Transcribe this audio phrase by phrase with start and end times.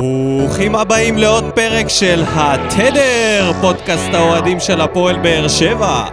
[0.00, 6.04] ברוכים הבאים לעוד פרק של התדר, פודקאסט האוהדים של הפועל באר שבע.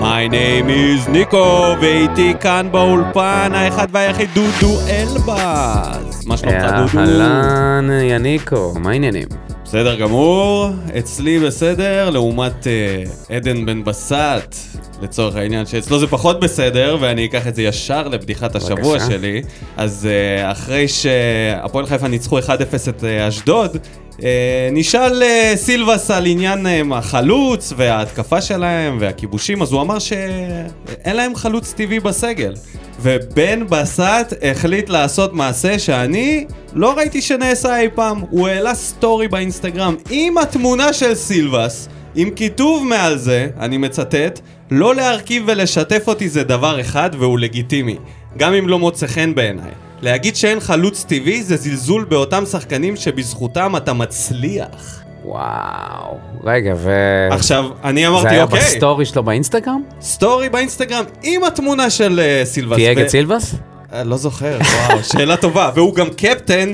[0.00, 6.26] My name is ניקו, ואיתי כאן באולפן האחד והיחיד דודו אלבז.
[6.26, 6.98] מה שלומך דודו?
[6.98, 9.28] אהלן, יניקו, מה העניינים?
[9.64, 10.68] בסדר גמור,
[10.98, 13.02] אצלי בסדר, לעומת אה,
[13.36, 14.54] עדן בן בסט,
[15.02, 19.10] לצורך העניין, שאצלו זה פחות בסדר, ואני אקח את זה ישר לבדיחת השבוע בבקשה.
[19.10, 19.42] שלי.
[19.76, 22.42] אז אה, אחרי שהפועל חיפה ניצחו 1-0
[22.88, 23.76] את אה, אשדוד,
[24.22, 31.16] אה, נשאל אה, סילבס על עניין אה, החלוץ וההתקפה שלהם והכיבושים, אז הוא אמר שאין
[31.16, 32.54] להם חלוץ טבעי בסגל.
[33.02, 38.20] ובן בסט החליט לעשות מעשה שאני לא ראיתי שנעשה אי פעם.
[38.30, 44.94] הוא העלה סטורי באינסטגרם עם התמונה של סילבס, עם כיתוב מעל זה, אני מצטט, לא
[44.94, 47.96] להרכיב ולשתף אותי זה דבר אחד והוא לגיטימי,
[48.36, 49.70] גם אם לא מוצא חן בעיניי.
[50.02, 55.02] להגיד שאין חלוץ טבעי זה זלזול באותם שחקנים שבזכותם אתה מצליח.
[55.24, 56.18] וואו.
[56.44, 56.90] רגע, ו...
[57.30, 59.82] עכשיו, אני זה אמרתי, היה אוקיי, בסטורי שלו באינסטגרם?
[60.00, 62.76] סטורי באינסטגרם עם התמונה של אה, סילבס.
[62.76, 63.54] תייג ו- את סילבס?
[63.92, 65.70] אה, לא זוכר, וואו, שאלה טובה.
[65.74, 66.72] והוא גם קפטן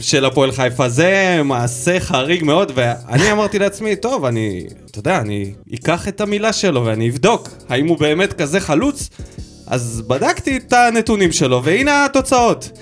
[0.00, 5.52] של הפועל חיפה, זה מעשה חריג מאוד, ואני אמרתי לעצמי, טוב, אני, אתה יודע, אני
[5.74, 9.08] אקח את המילה שלו ואני אבדוק האם הוא באמת כזה חלוץ.
[9.66, 12.78] אז בדקתי את הנתונים שלו, והנה התוצאות.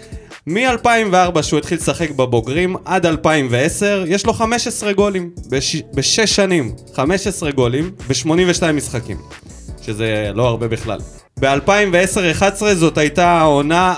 [0.46, 5.30] מ-2004 שהוא התחיל לשחק בבוגרים עד 2010, יש לו 15 גולים.
[5.50, 5.76] בש...
[5.94, 9.16] בשש שנים, 15 גולים ו-82 משחקים.
[9.82, 10.98] שזה לא הרבה בכלל.
[11.40, 13.94] ב-2010-2011 זאת הייתה העונה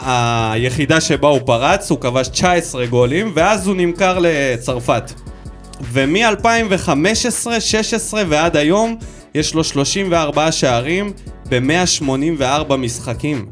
[0.53, 5.12] היחידה שבה הוא פרץ, הוא כבש 19 גולים, ואז הוא נמכר לצרפת.
[5.93, 8.97] ומ-2015-2016 ועד היום,
[9.34, 11.12] יש לו 34 שערים
[11.48, 13.47] ב-184 משחקים.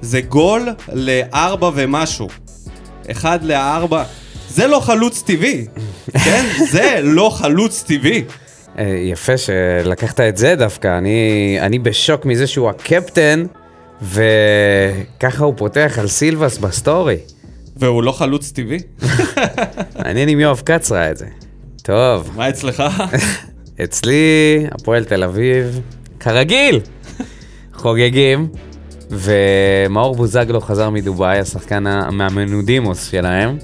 [0.00, 2.28] זה גול לארבע ומשהו.
[3.10, 4.04] אחד לארבע.
[4.48, 5.66] זה לא חלוץ טבעי,
[6.24, 6.44] כן?
[6.70, 8.24] זה לא חלוץ טבעי.
[8.78, 13.44] אה, יפה שלקחת את זה דווקא, אני, אני בשוק מזה שהוא הקפטן,
[14.02, 17.16] וככה הוא פותח על סילבס בסטורי.
[17.76, 18.78] והוא לא חלוץ טבעי?
[19.98, 21.26] מעניין אם יואב כץ ראה את זה.
[21.82, 22.82] טוב, מה אצלך?
[23.84, 25.80] אצלי, הפועל תל אביב,
[26.20, 26.80] כרגיל,
[27.74, 28.48] חוגגים,
[29.10, 33.58] ומאור בוזגלו חזר מדובאי, השחקן מהמנודימוס שלהם.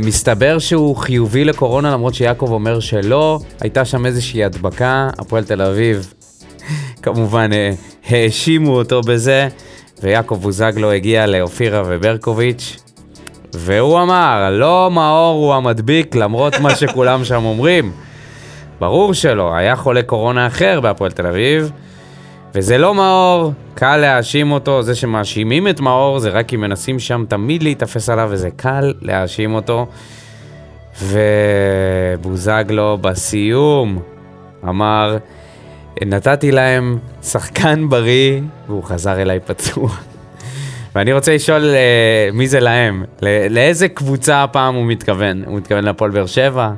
[0.00, 6.12] מסתבר שהוא חיובי לקורונה למרות שיעקב אומר שלא, הייתה שם איזושהי הדבקה, הפועל תל אביב
[7.02, 7.70] כמובן אה,
[8.08, 9.48] האשימו אותו בזה,
[10.02, 12.76] ויעקב בוזגלו הגיע לאופירה וברקוביץ',
[13.54, 17.92] והוא אמר, לא מאור הוא המדביק למרות מה שכולם שם אומרים.
[18.80, 21.70] ברור שלא, היה חולה קורונה אחר בהפועל תל אביב,
[22.54, 27.24] וזה לא מאור, קל להאשים אותו, זה שמאשימים את מאור זה רק כי מנסים שם
[27.28, 29.86] תמיד להיתפס עליו וזה קל להאשים אותו.
[31.02, 34.02] ובוזגלו בסיום
[34.68, 35.16] אמר,
[36.04, 39.90] נתתי להם שחקן בריא והוא חזר אליי פצוע.
[40.94, 45.42] ואני רוצה לשאול אה, מי זה להם, לא, לאיזה קבוצה הפעם הוא מתכוון?
[45.46, 46.70] הוא מתכוון להפועל באר שבע,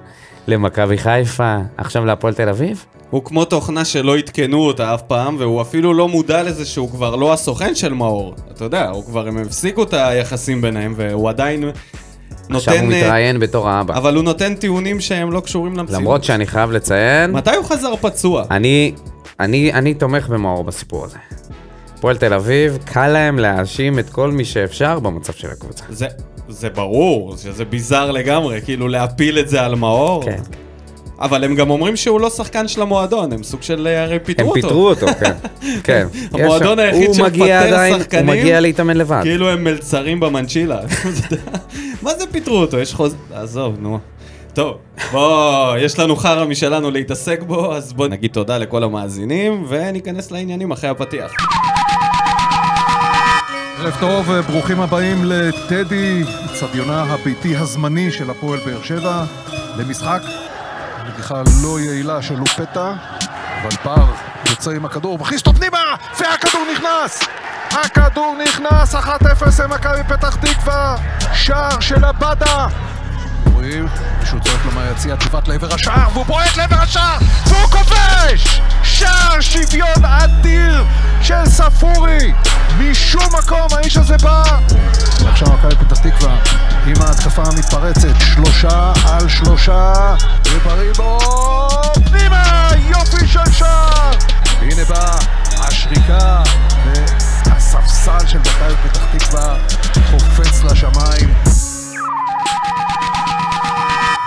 [0.49, 2.85] למכבי חיפה, עכשיו להפועל תל אביב?
[3.11, 7.17] הוא כמו תוכנה שלא עדכנו אותה אף פעם, והוא אפילו לא מודע לזה שהוא כבר
[7.17, 8.35] לא הסוכן של מאור.
[8.53, 12.55] אתה יודע, הוא כבר, הם הפסיקו את היחסים ביניהם, והוא עדיין נותן...
[12.55, 13.97] עכשיו הוא אה, מתראיין בתור האבא.
[13.97, 16.01] אבל הוא נותן טיעונים שהם לא קשורים למציאות.
[16.01, 18.45] למרות שאני חייב לציין, מתי הוא חזר פצוע?
[18.51, 18.95] אני,
[19.41, 21.19] אני, אני תומך במאור בסיפור הזה.
[21.95, 25.85] הפועל תל אביב, קל להם להאשים את כל מי שאפשר במצב של הקבוצה.
[25.91, 26.07] זה,
[26.49, 30.25] זה ברור, שזה ביזאר לגמרי, כאילו להפיל את זה על מאור.
[30.25, 30.43] כן.
[31.21, 34.45] אבל הם גם אומרים שהוא לא שחקן של המועדון, הם סוג של אה, הרי פיטרו
[34.45, 34.61] הם אותו.
[34.69, 35.33] פיטרו אותו, כן.
[35.85, 36.07] כן.
[36.33, 39.21] המועדון היחיד הוא שמפטר מגיע עדיין- שחקנים, הוא מגיע להתאמן לבד.
[39.23, 40.81] כאילו הם מלצרים במנצ'ילה.
[42.03, 42.79] מה זה פיטרו אותו?
[42.79, 43.15] יש חוז...
[43.35, 43.99] עזוב, נו.
[44.55, 44.77] טוב,
[45.13, 50.71] בוא, יש לנו חרא משלנו להתעסק בו, אז בוא נגיד תודה לכל המאזינים, וניכנס לעניינים
[50.71, 51.33] אחרי הפתיח.
[53.81, 59.25] ערב טוב, ברוכים הבאים לטדי, אצטדיונה הביתי הזמני של הפועל באר שבע,
[59.79, 60.21] למשחק
[61.09, 62.93] נגיחה לא יעילה של לופטה,
[63.63, 64.07] אבל בר
[64.51, 67.23] יוצא עם הכדור, מכניס אותו פנימה, והכדור נכנס!
[67.71, 70.97] הכדור נכנס, 1-0 למכבי פתח תקווה,
[71.35, 72.67] שער של עבדה!
[73.69, 73.87] רואים,
[74.21, 78.61] מישהו צועק לו מהיציע, ציוות לעבר השער, והוא בועט לעבר השער, והוא כובש!
[78.83, 80.85] שער שוויון אדיר
[81.23, 82.33] של ספורי!
[82.79, 84.43] משום מקום האיש הזה בא!
[85.25, 86.37] ועכשיו מכבי פתח תקווה
[86.87, 90.15] עם ההתקפה המתפרצת, שלושה על שלושה,
[90.45, 91.19] ובריבו
[92.11, 92.69] פנימה!
[92.89, 94.11] יופי של שער!
[94.61, 95.19] והנה באה
[95.59, 96.43] השריקה,
[97.47, 99.57] והספסל של מכבי פתח תקווה
[100.11, 101.35] קופץ לשמיים.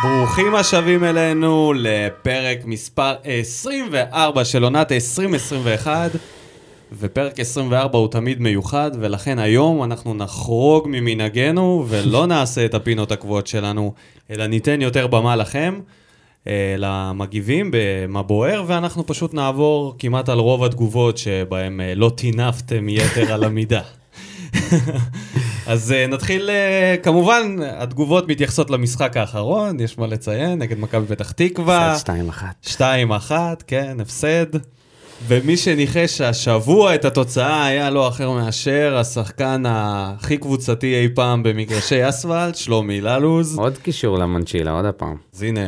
[0.03, 6.12] ברוכים השבים אלינו לפרק מספר 24 של עונת 2021
[7.00, 13.48] ופרק 24 הוא תמיד מיוחד ולכן היום אנחנו נחרוג ממנהגנו ולא נעשה את הפינות הקבועות
[13.48, 13.94] שלנו
[14.30, 15.80] אלא ניתן יותר במה לכם,
[16.47, 22.89] אה, למגיבים במה בוער ואנחנו פשוט נעבור כמעט על רוב התגובות שבהם אה, לא טינפתם
[22.89, 23.81] יתר על המידה.
[25.67, 31.31] אז uh, נתחיל, uh, כמובן, התגובות מתייחסות למשחק האחרון, יש מה לציין, נגד מכבי פתח
[31.31, 31.91] תקווה.
[31.91, 32.13] הפסד
[32.67, 32.77] 2-1.
[33.29, 33.31] 2-1,
[33.67, 34.45] כן, הפסד.
[35.27, 42.09] ומי שניחש השבוע את התוצאה היה לא אחר מאשר השחקן הכי קבוצתי אי פעם במגרשי
[42.09, 43.57] אספלט, שלומי ללוז.
[43.57, 45.15] עוד קישור למנצ'ילה, עוד הפעם.
[45.35, 45.61] אז הנה,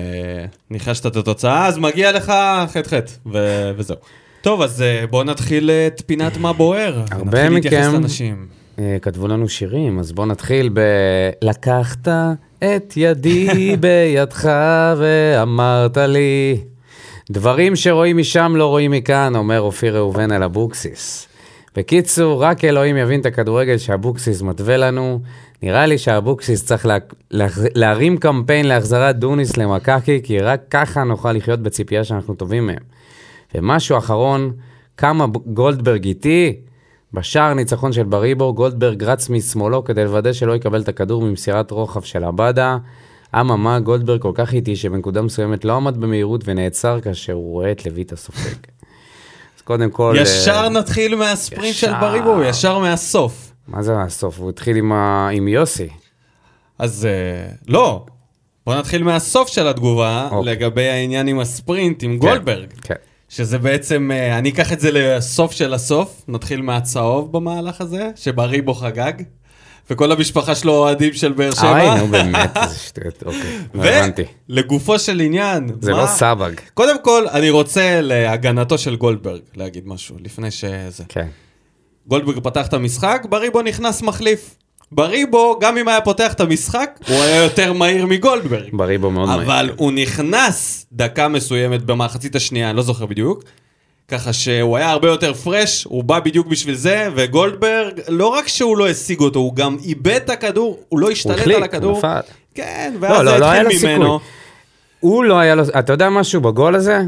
[0.70, 2.34] ניחשת את התוצאה, אז מגיע לך
[2.74, 3.00] חטא,
[3.32, 3.98] ו- וזהו.
[4.42, 7.04] טוב, אז אה, בואו נתחיל את פינת מה בוער.
[7.12, 7.74] הרבה מכם-.
[7.74, 8.63] אה,
[9.02, 10.80] כתבו לנו שירים, אז בואו נתחיל ב...
[11.42, 12.08] לקחת
[12.60, 13.48] את ידי
[13.82, 14.50] בידך
[14.98, 16.58] ואמרת לי,
[17.32, 21.28] דברים שרואים משם לא רואים מכאן, אומר אופיר ראובן על אבוקסיס.
[21.76, 25.20] בקיצור, רק אלוהים יבין את הכדורגל שאבוקסיס מתווה לנו.
[25.64, 26.98] נראה לי שאבוקסיס צריך לה...
[27.32, 27.48] לה...
[27.76, 32.84] להרים קמפיין להחזרת דוניס למקקי, כי רק ככה נוכל לחיות בציפייה שאנחנו טובים מהם.
[33.56, 34.52] ומשהו אחרון,
[34.98, 36.56] כמה גולדברג איתי,
[37.14, 42.02] בשער ניצחון של בריבור, גולדברג רץ משמאלו כדי לוודא שלא יקבל את הכדור ממסירת רוחב
[42.02, 42.78] של עבדה.
[43.40, 47.86] אממה, גולדברג כל כך איטי שבנקודה מסוימת לא עמד במהירות ונעצר כאשר הוא רואה את
[47.86, 48.56] לויט הסופג.
[49.58, 50.16] אז קודם כל...
[50.18, 52.00] ישר אה, נתחיל מהספרינט של ישר.
[52.02, 53.52] בריבו, ישר מהסוף.
[53.68, 54.40] מה זה מהסוף?
[54.40, 55.30] הוא התחיל עם, ה...
[55.32, 55.90] עם יוסי.
[56.80, 58.06] אז אה, לא,
[58.66, 60.54] בוא נתחיל מהסוף של התגובה, אוקיי.
[60.54, 62.74] לגבי העניין עם הספרינט, עם גולדברג.
[62.82, 62.96] כן.
[63.36, 68.74] שזה בעצם, אה, אני אקח את זה לסוף של הסוף, נתחיל מהצהוב במהלך הזה, שבריבו
[68.74, 69.14] חגג,
[69.90, 71.96] וכל המשפחה שלו אוהדים של באר אוי, שבע.
[71.98, 73.58] נו באמת, איזה שטויות, אוקיי.
[73.74, 74.22] לא הבנתי.
[74.50, 76.52] ולגופו של עניין, זה מה- לא סבג.
[76.74, 81.04] קודם כל, אני רוצה להגנתו של גולדברג להגיד משהו, לפני שזה.
[81.10, 81.28] כן.
[82.08, 84.56] גולדברג פתח את המשחק, בריבו נכנס מחליף.
[84.96, 88.70] בריבו, גם אם היה פותח את המשחק, הוא היה יותר מהיר מגולדברג.
[88.74, 89.42] בריבו מאוד מהיר.
[89.44, 93.44] אבל הוא נכנס דקה מסוימת במחצית השנייה, אני לא זוכר בדיוק.
[94.08, 98.78] ככה שהוא היה הרבה יותר פרש, הוא בא בדיוק בשביל זה, וגולדברג, לא רק שהוא
[98.78, 101.92] לא השיג אותו, הוא גם איבד את הכדור, הוא לא הוא השתלט החליק, על הכדור.
[101.92, 102.20] הוא נפל.
[102.56, 104.20] כן, לא, ואז לא, זה לא התחיל ממנו.
[104.20, 104.30] סיכוי.
[105.00, 107.02] הוא לא היה לו, אתה יודע משהו בגול הזה?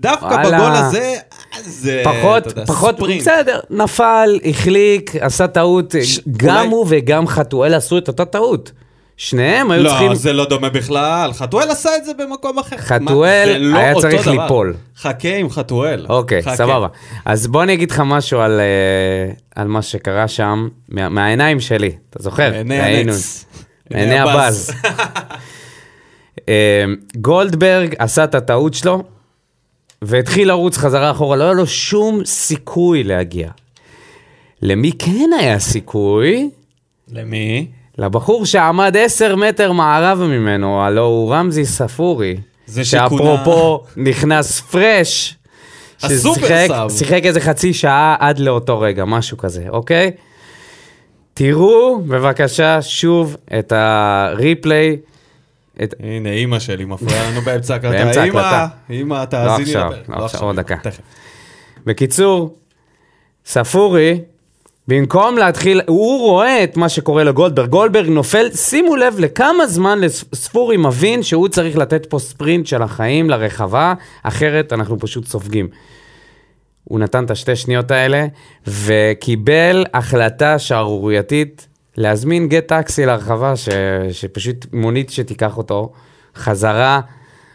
[0.00, 0.58] דווקא וואלה.
[0.58, 1.14] בגול הזה,
[1.62, 3.20] זה, פחות, אתה יודע, פחות, ספרינט.
[3.22, 8.72] בסדר, נפל, החליק, עשה טעות, ש- גם אולי- הוא וגם חתואל עשו את אותה טעות.
[9.16, 10.14] שניהם היו לא, צריכים...
[10.14, 12.76] זה לא דומה בכלל, חתואל עשה את זה במקום אחר.
[12.76, 14.42] חתואל לא היה צריך דבר.
[14.42, 14.74] ליפול.
[14.98, 16.06] חכה עם חתואל.
[16.08, 16.56] אוקיי, חכה.
[16.56, 16.86] סבבה.
[17.24, 19.32] אז בוא אני אגיד לך משהו על, אה,
[19.62, 22.50] על מה שקרה שם, מה, מהעיניים שלי, אתה זוכר?
[22.52, 22.74] ראינו.
[22.74, 23.44] הנץ.
[23.90, 24.70] מעיני הבאז.
[26.48, 26.84] אה,
[27.16, 29.02] גולדברג עשה את הטעות שלו,
[30.02, 33.48] והתחיל לרוץ חזרה אחורה, לא היה לו שום סיכוי להגיע.
[34.62, 36.50] למי כן היה סיכוי?
[37.12, 37.66] למי?
[37.98, 42.36] לבחור שעמד 10 מטר מערבה ממנו, הלו הוא רמזי ספורי.
[42.66, 45.36] זה שכונה- שאפרופו נכנס פרש.
[46.02, 46.90] הסופר סאב.
[46.90, 50.10] שיחק איזה חצי שעה עד לאותו רגע, משהו כזה, אוקיי?
[51.34, 54.96] תראו בבקשה שוב את הריפליי.
[55.82, 55.94] את...
[56.00, 58.04] הנה, אימא שלי מפריעה לנו באמצע הקלטה.
[58.04, 58.66] באמצע אימא, הקלטה.
[58.90, 60.18] אימא, תאזיני עכשיו, לפרק.
[60.18, 60.76] לא עכשיו, עוד דקה.
[60.82, 61.00] תכף.
[61.86, 62.56] בקיצור,
[63.46, 64.20] ספורי,
[64.88, 67.68] במקום להתחיל, הוא רואה את מה שקורה לגולדברג.
[67.68, 70.00] גולדברג נופל, שימו לב לכמה זמן
[70.34, 75.68] ספורי מבין שהוא צריך לתת פה ספרינט של החיים לרחבה, אחרת אנחנו פשוט סופגים.
[76.84, 78.26] הוא נתן את השתי שניות האלה,
[78.66, 81.65] וקיבל החלטה שערורייתית
[81.96, 83.68] להזמין גט טקסי לרחבה, ש...
[84.12, 85.92] שפשוט מונית שתיקח אותו
[86.36, 87.00] חזרה,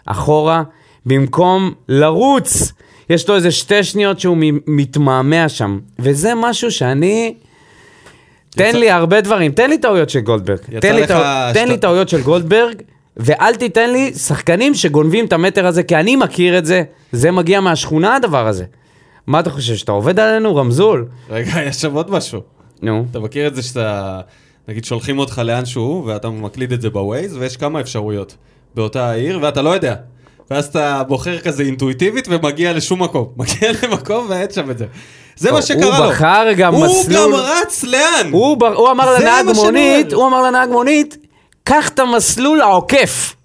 [0.05, 0.63] אחורה,
[1.05, 2.71] במקום לרוץ.
[3.09, 7.35] יש לו איזה שתי שניות שהוא מ- מתמהמה שם, וזה משהו שאני...
[8.49, 10.57] תן יצא- לי הרבה דברים, תן לי טעויות של גולדברג.
[10.81, 11.21] תן לי, לך טעו...
[11.53, 12.81] תן לי טעויות של גולדברג,
[13.17, 17.59] ואל תיתן לי שחקנים שגונבים את המטר הזה, כי אני מכיר את זה, זה מגיע
[17.61, 18.65] מהשכונה הדבר הזה.
[19.27, 21.05] מה אתה חושב, שאתה עובד עלינו, רמזול?
[21.29, 22.41] רגע, יש שם עוד משהו.
[22.81, 24.21] נו, אתה מכיר את זה שאתה,
[24.67, 28.35] נגיד שולחים אותך לאנשהו, ואתה מקליד את זה בווייז, ויש כמה אפשרויות
[28.75, 29.95] באותה העיר, ואתה לא יודע.
[30.51, 33.27] ואז אתה בוחר כזה אינטואיטיבית ומגיע לשום מקום.
[33.37, 34.85] מגיע למקום ואין שם את זה.
[35.35, 36.05] זה מה שקרה לו.
[36.05, 38.29] הוא בחר גם הוא מסלול- גם רץ לאן?
[38.31, 38.57] הוא.
[38.75, 40.13] הוא אמר לנהג מונית.
[40.13, 41.17] הוא אמר לנהג מונית,
[41.63, 43.35] קח את המסלול העוקף.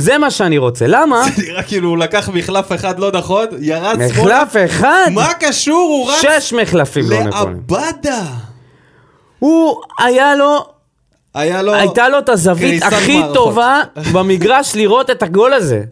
[0.00, 1.22] זה מה שאני רוצה, למה?
[1.36, 4.08] זה נראה כאילו הוא לקח מחלף אחד לא נכון, ירד שמאלה.
[4.08, 5.88] מחלף אחד, מה קשור?
[5.88, 7.62] הוא רץ שש מחלפים לא נכונים.
[7.70, 8.22] לעבדה.
[9.38, 10.66] הוא היה לו
[11.34, 11.74] היה לו...
[11.74, 13.34] הייתה לו את הזווית הכי מערכות.
[13.34, 13.82] טובה
[14.14, 15.82] במגרש לראות את הגול הזה.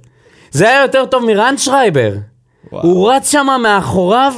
[0.50, 2.12] זה היה יותר טוב מרנשרייבר.
[2.70, 4.32] הוא רץ שם מאחוריו,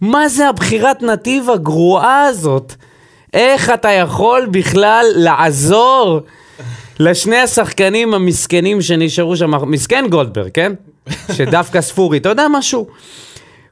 [0.00, 2.74] מה זה הבחירת נתיב הגרועה הזאת?
[3.34, 6.20] איך אתה יכול בכלל לעזור
[6.98, 10.72] לשני השחקנים המסכנים שנשארו שם, מסכן גולדברג, כן?
[11.32, 12.86] שדווקא ספורי, אתה יודע משהו?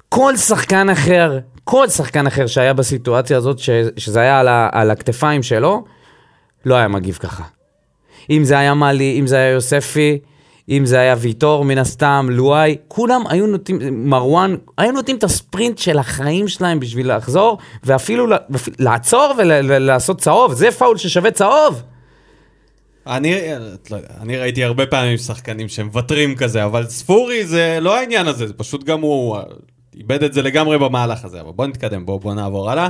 [0.09, 4.91] כל שחקן אחר, כל שחקן אחר שהיה בסיטואציה הזאת, ש, שזה היה על, ה, על
[4.91, 5.85] הכתפיים שלו,
[6.67, 7.45] לא היה מגיב ככה.
[8.31, 10.19] אם זה היה מאלי, אם זה היה יוספי,
[10.69, 15.79] אם זה היה ויטור מן הסתם, לואי, כולם היו נותנים, מרואן, היו נותנים את הספרינט
[15.79, 18.27] של החיים שלהם בשביל לחזור, ואפילו
[18.79, 21.83] לעצור ולעשות צהוב, זה פאול ששווה צהוב.
[23.07, 23.35] אני,
[23.91, 28.55] לא אני ראיתי הרבה פעמים שחקנים שמוותרים כזה, אבל ספורי זה לא העניין הזה, זה
[28.55, 29.43] פשוט גם הוא אה,
[29.97, 32.89] איבד את זה לגמרי במהלך הזה, אבל בוא נתקדם, בוא, בוא נעבור הלאה.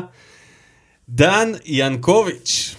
[1.09, 2.75] דן ינקוביץ',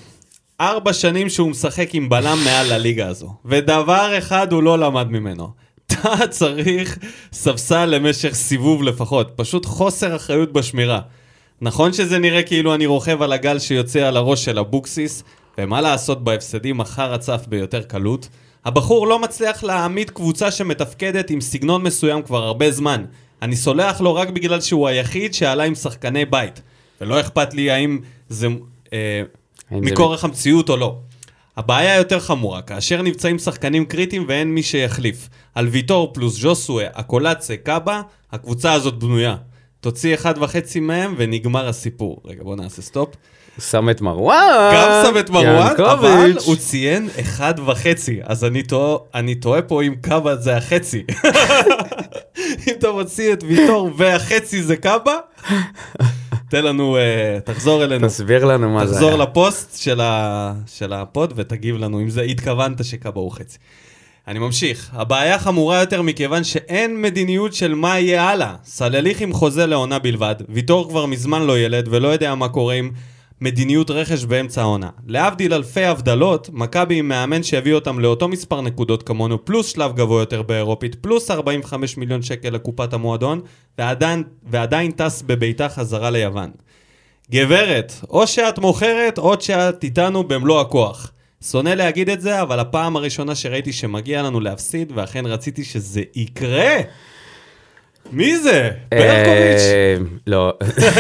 [0.62, 5.50] ארבע שנים שהוא משחק עם בלם מעל לליגה הזו, ודבר אחד הוא לא למד ממנו.
[5.88, 6.98] אתה צריך
[7.34, 11.00] ספסל למשך סיבוב לפחות, פשוט חוסר אחריות בשמירה.
[11.62, 15.24] נכון שזה נראה כאילו אני רוכב על הגל שיוצא על הראש של אבוקסיס,
[15.58, 18.30] ומה לעשות בהפסדים אחר הצף ביותר קלות?
[18.66, 23.06] הבחור לא מצליח להעמיד קבוצה שמתפקדת עם סגנון מסוים כבר הרבה זמן.
[23.42, 26.62] אני סולח לו רק בגלל שהוא היחיד שעלה עם שחקני בית.
[27.02, 28.48] ולא אכפת לי האם זה
[28.94, 29.22] אה,
[29.72, 30.98] האם זה- מכורח המציאות או לא.
[31.58, 35.30] הבעיה יותר חמורה, כאשר נפצעים שחקנים קריטיים ואין מי שיחליף.
[35.56, 39.36] על ויטור פלוס ז'וסווה, אקולצה, קאבה, הקבוצה הזאת בנויה.
[39.82, 42.22] תוציא אחד וחצי מהם ונגמר הסיפור.
[42.26, 43.10] רגע, בוא נעשה סטופ.
[43.60, 44.72] שם את מרואן.
[44.74, 46.34] גם שם את מרואן, אבל.
[46.46, 51.04] הוא ציין אחד וחצי, אז אני טועה, אני טועה פה אם קאבה זה החצי.
[52.68, 55.16] אם אתה מוציא את ויטור והחצי זה קאבה,
[56.50, 58.08] תן לנו, אה, תחזור אלינו.
[58.08, 59.18] תסביר לנו מה זה תחזור היה.
[59.18, 60.54] לפוסט של, ה...
[60.68, 63.58] של הפוד ותגיב לנו אם זה התכוונת שקאבה הוא חצי.
[64.28, 64.90] אני ממשיך.
[64.94, 68.56] הבעיה חמורה יותר מכיוון שאין מדיניות של מה יהיה הלאה.
[68.64, 72.92] סלליך עם חוזה לעונה בלבד, ויטור כבר מזמן לא ילד ולא יודע מה קורה עם
[73.42, 74.90] מדיניות רכש באמצע העונה.
[75.08, 80.22] להבדיל אלפי הבדלות, מכבי עם מאמן שהביא אותם לאותו מספר נקודות כמונו, פלוס שלב גבוה
[80.22, 83.42] יותר באירופית, פלוס 45 מיליון שקל לקופת המועדון,
[83.78, 86.52] ועדיין, ועדיין טס בביתה חזרה ליוון.
[87.32, 91.12] גברת, או שאת מוכרת, או שאת איתנו במלוא הכוח.
[91.44, 96.76] שונא להגיד את זה, אבל הפעם הראשונה שראיתי שמגיע לנו להפסיד, ואכן רציתי שזה יקרה.
[98.12, 98.70] מי זה?
[98.92, 99.62] ברקוביץ'.
[99.74, 99.96] אה,
[100.28, 100.54] לא.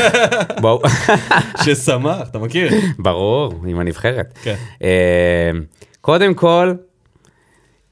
[0.62, 0.82] בואו.
[1.64, 2.72] ששמח, אתה מכיר?
[3.00, 4.40] ברור, עם הנבחרת.
[4.44, 4.56] כן.
[4.84, 5.52] אה,
[6.02, 6.74] קודם כל,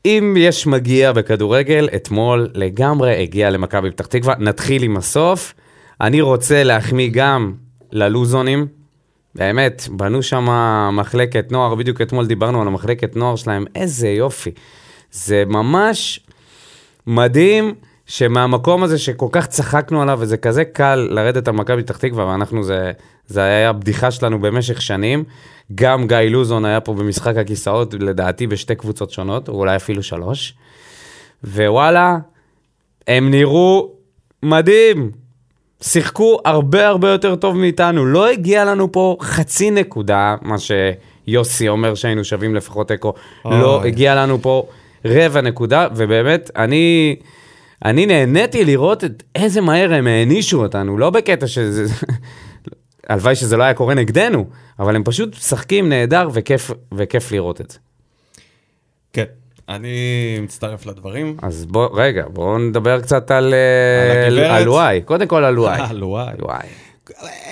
[0.06, 4.36] אם יש מגיע בכדורגל, אתמול לגמרי הגיע למכבי פתח תקווה.
[4.40, 5.54] נתחיל עם הסוף.
[6.02, 7.54] אני רוצה להחמיא גם
[7.92, 8.68] ללוזונים.
[9.36, 10.48] באמת, בנו שם
[10.94, 14.52] מחלקת נוער, בדיוק אתמול דיברנו על המחלקת נוער שלהם, איזה יופי.
[15.12, 16.20] זה ממש
[17.08, 17.74] מדהים
[18.06, 22.64] שמהמקום הזה שכל כך צחקנו עליו, וזה כזה קל לרדת על מכבי פתח תקווה, ואנחנו,
[22.64, 22.92] זה,
[23.28, 25.24] זה היה הבדיחה שלנו במשך שנים.
[25.76, 30.54] גם גיא לוזון היה פה במשחק הכיסאות, לדעתי בשתי קבוצות שונות, או אולי אפילו שלוש.
[31.44, 32.18] ווואלה,
[33.08, 33.92] הם נראו
[34.44, 35.12] מדהים.
[35.82, 38.06] שיחקו הרבה הרבה יותר טוב מאיתנו.
[38.06, 43.14] לא הגיע לנו פה חצי נקודה, מה שיוסי אומר שהיינו שווים לפחות תיקו.
[43.46, 43.84] לא.
[43.84, 44.68] הגיע לנו פה
[45.06, 47.16] רבע נקודה, ובאמת, אני,
[47.86, 51.86] אני נהניתי לראות את איזה מהר הם הענישו אותנו, לא בקטע שזה...
[53.10, 54.46] הלוואי שזה לא היה קורה נגדנו,
[54.80, 57.78] אבל הם פשוט משחקים נהדר וכיף, וכיף לראות את זה.
[59.14, 59.24] כן,
[59.70, 59.90] אני
[60.42, 61.38] מצטרף לדברים.
[61.42, 64.52] אז בוא, רגע, בואו נדבר קצת על, אה, הגברת?
[64.52, 65.02] על וואי.
[65.02, 65.80] קודם כל על וואי.
[65.80, 66.34] אה, לואי.
[66.40, 66.68] וואי.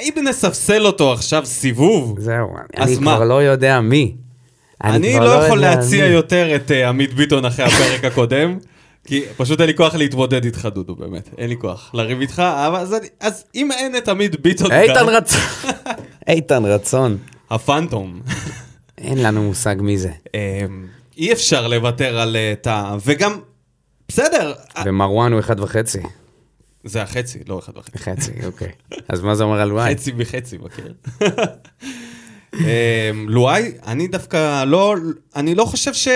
[0.01, 3.15] אם נספסל אותו עכשיו סיבוב, זהו, אני מה?
[3.15, 4.15] כבר לא יודע מי.
[4.83, 6.13] אני כבר לא יכול יודע להציע מי.
[6.13, 8.57] יותר את אה, עמית ביטון אחרי הפרק הקודם,
[9.07, 11.29] כי פשוט אין לי כוח להתמודד איתך, דודו, באמת.
[11.37, 15.05] אין לי כוח לריב איתך, אבל אז, אני- אז אם אין את עמית ביטון, איתן
[15.09, 15.39] רצון.
[16.27, 17.17] איתן רצון.
[17.49, 18.21] הפנטום.
[18.97, 20.11] אין לנו מושג מי זה.
[20.33, 23.39] אמ, אי אפשר לוותר על אה, טאה, וגם,
[24.07, 25.99] בסדר, אה, ומרואן הוא אחד וחצי.
[26.83, 27.97] זה החצי, לא אחד וחצי.
[27.97, 28.71] חצי, אוקיי.
[29.09, 29.95] אז מה זה אומר על וואי?
[29.95, 30.93] חצי מחצי, מכיר?
[32.53, 34.95] אמ, לואי, אני דווקא לא,
[35.35, 36.07] אני לא חושב ש...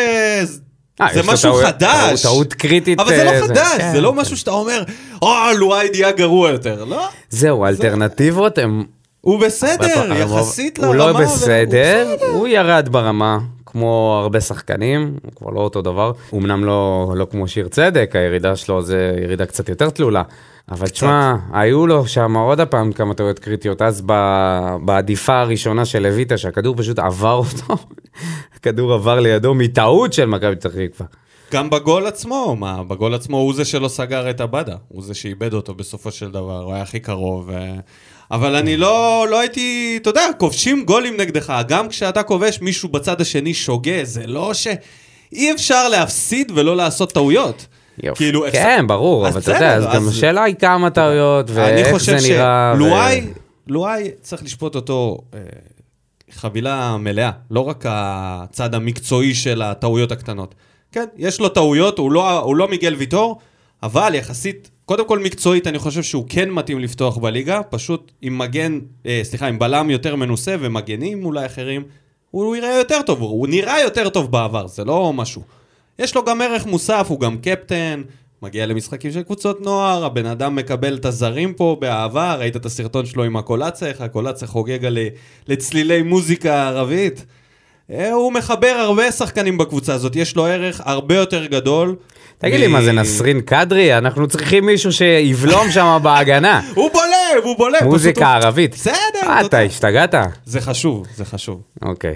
[1.02, 2.22] אה, זה משהו חדש.
[2.22, 4.18] טעות קריטית, אבל זה לא אה, זה- חדש, כן, זה לא כן.
[4.22, 4.84] משהו שאתה אומר,
[5.24, 6.84] אה, לואי נהיה גרוע יותר.
[6.86, 8.84] לא, זהו, האלטרנטיבות הן...
[9.22, 10.88] הוא בסדר, יחסית לרמה.
[10.88, 13.38] הוא לא בסדר, הוא הוא ירד ברמה,
[13.76, 16.12] כמו הרבה שחקנים, הוא כבר לא אותו דבר.
[16.34, 20.24] אמנם לא, לא כמו שיר צדק, הירידה שלו זה ירידה קצת יותר תלולה.
[20.72, 26.08] אבל תשמע, היו לו שם עוד הפעם כמה טעויות קריטיות, אז ב- בעדיפה הראשונה של
[26.08, 27.84] לויטה, שהכדור פשוט עבר אותו,
[28.56, 31.08] הכדור עבר לידו מטעות של מכבי פתח תקווה.
[31.54, 35.54] גם בגול עצמו, מה, בגול עצמו הוא זה שלא סגר את הבאדה, הוא זה שאיבד
[35.54, 37.50] אותו בסופו של דבר, הוא היה הכי קרוב.
[37.50, 37.54] ו...
[38.32, 43.22] אבל אני לא, לא הייתי, אתה יודע, כובשים גולים נגדך, גם כשאתה כובש מישהו בצד
[43.22, 44.68] השני שוגה, זה לא ש...
[45.34, 47.66] אי אפשר להפסיד ולא לעשות טעויות.
[48.04, 48.24] יופי.
[48.24, 51.92] כאילו, כן, אפשר- ברור, אבל אתה יודע, אז גם השאלה היא כמה טעויות, אני ואיך
[51.94, 52.74] חושב זה נראה.
[52.76, 53.22] ו- שלואי,
[53.68, 55.40] לואי צריך לשפוט אותו אה,
[56.32, 60.56] חבילה מלאה, לא רק הצד המקצועי של הטעויות הקטנות.
[60.92, 63.40] כן, יש לו טעויות, הוא לא, הוא לא מיגל ויטור,
[63.84, 68.80] אבל יחסית, קודם כל מקצועית, אני חושב שהוא כן מתאים לפתוח בליגה, פשוט עם מגן,
[69.06, 71.84] אה, סליחה, עם בלם יותר מנוסה ומגנים אולי אחרים,
[72.32, 75.42] הוא יראה יותר טוב, הוא נראה יותר טוב בעבר, זה לא משהו.
[76.00, 78.02] יש לו גם ערך מוסף, הוא גם קפטן,
[78.42, 83.06] מגיע למשחקים של קבוצות נוער, הבן אדם מקבל את הזרים פה באהבה, ראית את הסרטון
[83.06, 84.98] שלו עם הקולצה, איך הקולצה חוגג על-
[85.48, 87.26] לצלילי מוזיקה ערבית.
[87.92, 91.96] אה, הוא מחבר הרבה שחקנים בקבוצה הזאת, יש לו ערך הרבה יותר גדול.
[92.38, 93.98] תגיד לי, מה זה נסרין קדרי?
[93.98, 96.62] אנחנו צריכים מישהו שיבלום שם בהגנה.
[96.76, 97.84] הוא בולב, הוא בולב.
[97.84, 98.76] מוזיקה ערבית.
[98.76, 99.62] בסדר, מה אתה.
[99.62, 100.16] השתגעת?
[100.46, 101.62] זה חשוב, זה חשוב.
[101.82, 102.16] אוקיי.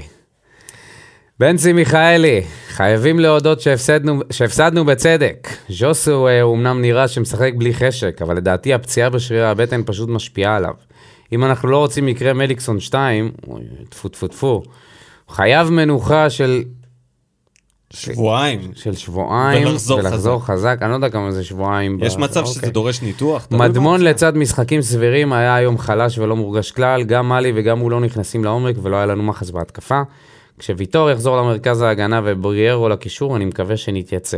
[1.40, 5.48] בנצי מיכאלי, חייבים להודות שהפסדנו, שהפסדנו בצדק.
[5.70, 10.74] ז'וסו אה, אומנם נראה שמשחק בלי חשק, אבל לדעתי הפציעה בשריר הבטן פשוט משפיעה עליו.
[11.32, 14.64] אם אנחנו לא רוצים מקרה מליקסון 2, אוי, טפו טפו טפו,
[15.30, 16.64] חייב מנוחה של,
[17.94, 18.72] שבועיים.
[18.76, 20.78] של שבועיים, ולחזור ולחזור חזק.
[20.82, 21.98] אני לא יודע כמה זה שבועיים.
[22.02, 22.54] יש ב- מצב אוקיי.
[22.54, 23.46] שזה דורש ניתוח.
[23.46, 24.02] תלוי מדמון.
[24.02, 28.44] לצד משחקים סבירים היה היום חלש ולא מורגש כלל, גם מאלי וגם הוא לא נכנסים
[28.44, 30.02] לעומק ולא היה לנו מחס בהתקפה.
[30.60, 34.38] כשוויטור יחזור למרכז ההגנה ובריארו לקישור, אני מקווה שנתייצב.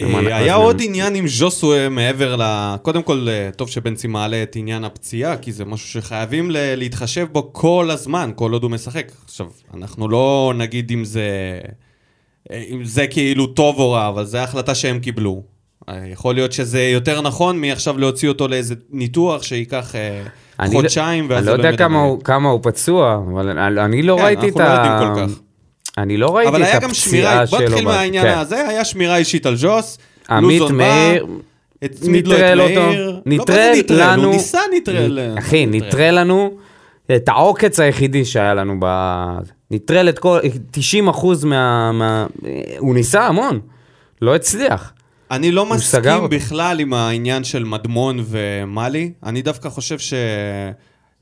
[0.00, 2.42] אה, היה עוד עניין עם ז'וסווה מעבר ל...
[2.82, 7.52] קודם כל, אה, טוב שבנצי מעלה את עניין הפציעה, כי זה משהו שחייבים להתחשב בו
[7.52, 9.12] כל הזמן, כל עוד הוא משחק.
[9.24, 11.28] עכשיו, אנחנו לא נגיד אם זה...
[12.50, 15.42] אה, אם זה כאילו טוב או רע, אבל זו החלטה שהם קיבלו.
[16.12, 19.94] יכול להיות שזה יותר נכון מעכשיו להוציא אותו לאיזה ניתוח שייקח
[20.60, 22.00] אני לא- חודשיים, ואז אני זה לא יודע כמה.
[22.02, 25.02] הוא- כמה הוא פצוע, אבל אני- לא כן, ראיתי את אנחנו לא ה...
[25.02, 25.40] יודעים כל כך.
[25.98, 27.68] אני לא ראיתי אבל היה את גם שמירה, הפציעה בוא שלו.
[27.68, 28.38] נתחיל מהעניין כן.
[28.38, 29.98] הזה, היה שמירה אישית על ג'וס.
[30.30, 31.26] עמית מאיר,
[31.82, 33.20] הצמיד לו את נטרל אותו, מאיר.
[33.26, 34.12] לא, זה נטרל?
[34.12, 35.18] לנו, הוא ניסה נטרל.
[35.38, 36.50] אחי, נטרל לנו
[37.16, 38.86] את העוקץ היחידי שהיה לנו ב...
[39.70, 40.38] נטרל את כל,
[40.70, 41.92] 90 אחוז מה...
[41.92, 42.26] מה...
[42.78, 43.60] הוא ניסה המון,
[44.22, 44.92] לא הצליח.
[45.30, 46.28] אני לא מסכים.
[46.30, 49.12] בכלל עם העניין של מדמון ומאלי.
[49.24, 49.96] אני דווקא חושב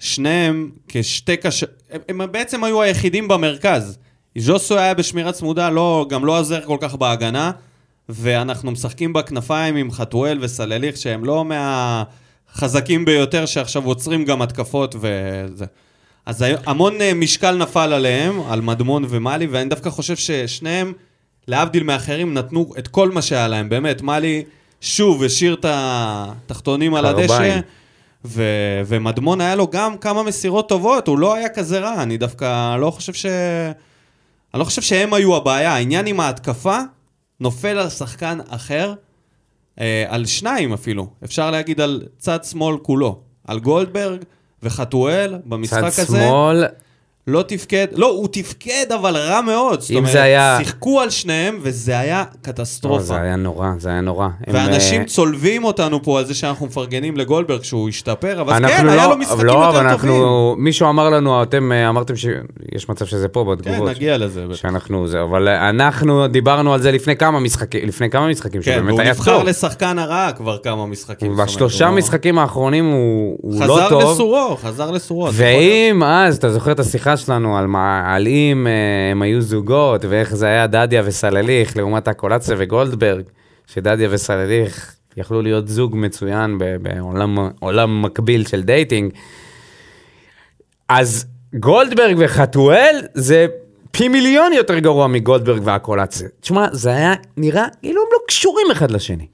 [0.00, 1.64] ששניהם כשתי קש...
[1.90, 3.98] הם, הם בעצם היו היחידים במרכז.
[4.38, 7.50] ז'וסו היה בשמירה צמודה, לא, גם לא עוזר כל כך בהגנה,
[8.08, 15.64] ואנחנו משחקים בכנפיים עם חתואל וסלליך, שהם לא מהחזקים ביותר, שעכשיו עוצרים גם התקפות וזה.
[16.26, 20.92] אז המון אה, משקל נפל עליהם, על מדמון ומאלי, ואני דווקא חושב ששניהם,
[21.48, 24.02] להבדיל מאחרים, נתנו את כל מה שהיה להם, באמת.
[24.02, 24.44] מאלי
[24.80, 27.60] שוב השאיר את התחתונים על הדשא.
[28.24, 32.76] ו- ומדמון היה לו גם כמה מסירות טובות, הוא לא היה כזה רע, אני דווקא
[32.76, 33.26] לא חושב ש...
[34.54, 36.78] אני לא חושב שהם היו הבעיה, העניין עם ההתקפה
[37.40, 38.94] נופל על שחקן אחר,
[39.80, 44.22] אה, על שניים אפילו, אפשר להגיד על צד שמאל כולו, על גולדברג
[44.62, 46.18] וחתואל במשחק צד הזה.
[46.18, 46.64] שמאל,
[47.26, 49.80] לא תפקד, לא, הוא תפקד אבל רע מאוד.
[49.80, 53.02] זאת אומרת, זה היה- שיחקו על שניהם וזה היה לא, קטסטרופה.
[53.02, 54.28] זה היה נורא, זה היה נורא.
[54.46, 58.76] הם, ואנשים אה, צולבים אותנו פה על זה שאנחנו מפרגנים לגולדברג שהוא השתפר, אבל אנחנו
[58.76, 60.08] כן, לא, היה לו משחקים לא, יותר אנחנו,
[60.52, 60.64] טובים.
[60.64, 63.88] מישהו אמר לנו, אתם אה, אמרתם שיש מצב שזה פה כן, בתגובות.
[63.90, 64.46] נגיע לזה.
[64.46, 64.56] בטח.
[64.56, 68.72] שאנחנו זה, אבל אה, אנחנו דיברנו על זה לפני כמה משחקים, לפני כמה משחקים, כן,
[68.72, 69.48] שבאמת והוא היה נבחר טוב.
[69.48, 71.36] לשחקן הרע כבר כמה משחקים.
[71.36, 74.02] בשלושה הוא- משחקים האחרונים הוא, הוא לא חזר טוב.
[74.12, 75.28] לסורו, חזר לסורו.
[75.28, 79.22] אז יכול ואם אז, אתה זוכר את השיחה שלנו על, מה, על אם אה, הם
[79.22, 83.22] היו זוגות, ואיך זה היה דדיה וסלליך, לעומת הקולציה וגולדברג,
[83.66, 89.12] שדדיה וסלליך יכלו להיות זוג מצוין בעולם עולם מקביל של dating.
[90.88, 93.46] אז גולדברג וחתואל זה
[93.90, 96.28] פי מיליון יותר גרוע מגולדברג והקולציה.
[96.40, 99.26] תשמע, זה היה נראה כאילו הם לא קשורים אחד לשני.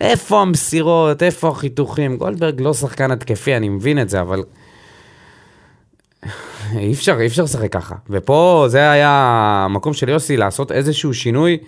[0.00, 2.16] איפה המסירות, איפה החיתוכים?
[2.16, 4.42] גולדברג לא שחקן התקפי, אני מבין את זה, אבל...
[6.76, 7.94] אי אפשר, אי אפשר לשחק ככה.
[8.10, 9.10] ופה זה היה
[9.64, 11.58] המקום של יוסי לעשות איזשהו שינוי,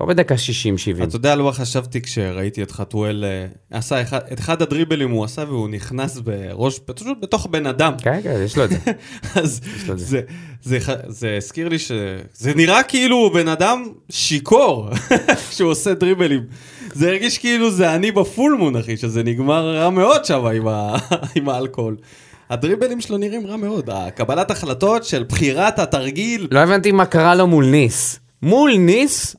[0.00, 1.04] לא בדקה 60-70.
[1.04, 5.24] אתה יודע על מה חשבתי כשראיתי את חתואל, אה, עשה אחד, את אחד הדריבלים הוא
[5.24, 7.92] עשה והוא נכנס בראש, פשוט בתוך בן אדם.
[8.02, 8.76] כן, כן, יש לו את זה.
[9.42, 10.20] אז לו זה.
[10.62, 14.88] זה, זה, זה, זה הזכיר לי שזה נראה כאילו בן אדם שיכור
[15.50, 16.42] כשהוא עושה דריבלים.
[16.92, 20.96] זה הרגיש כאילו זה אני בפולמון, אחי, שזה נגמר רע מאוד שם עם, ה,
[21.36, 21.96] עם האלכוהול.
[22.50, 23.90] הדריבלים שלו נראים רע מאוד.
[23.92, 28.20] הקבלת החלטות של בחירת התרגיל לא הבנתי מה קרה לו מול ניס.
[28.42, 29.36] מול ניס,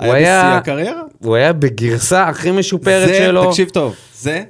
[0.00, 1.02] הוא היה בשיא היה, הקריירה.
[1.18, 3.50] הוא היה בגרסה הכי משופרת זה, שלו.
[3.50, 4.42] תקשיב טוב, זה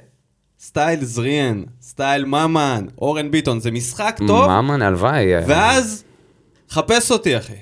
[0.59, 5.45] סטייל זריאן, סטייל ממן, אורן ביטון, זה משחק טוב, ממן, הלוואי.
[5.47, 6.03] ואז
[6.69, 7.53] חפש אותי, אחי.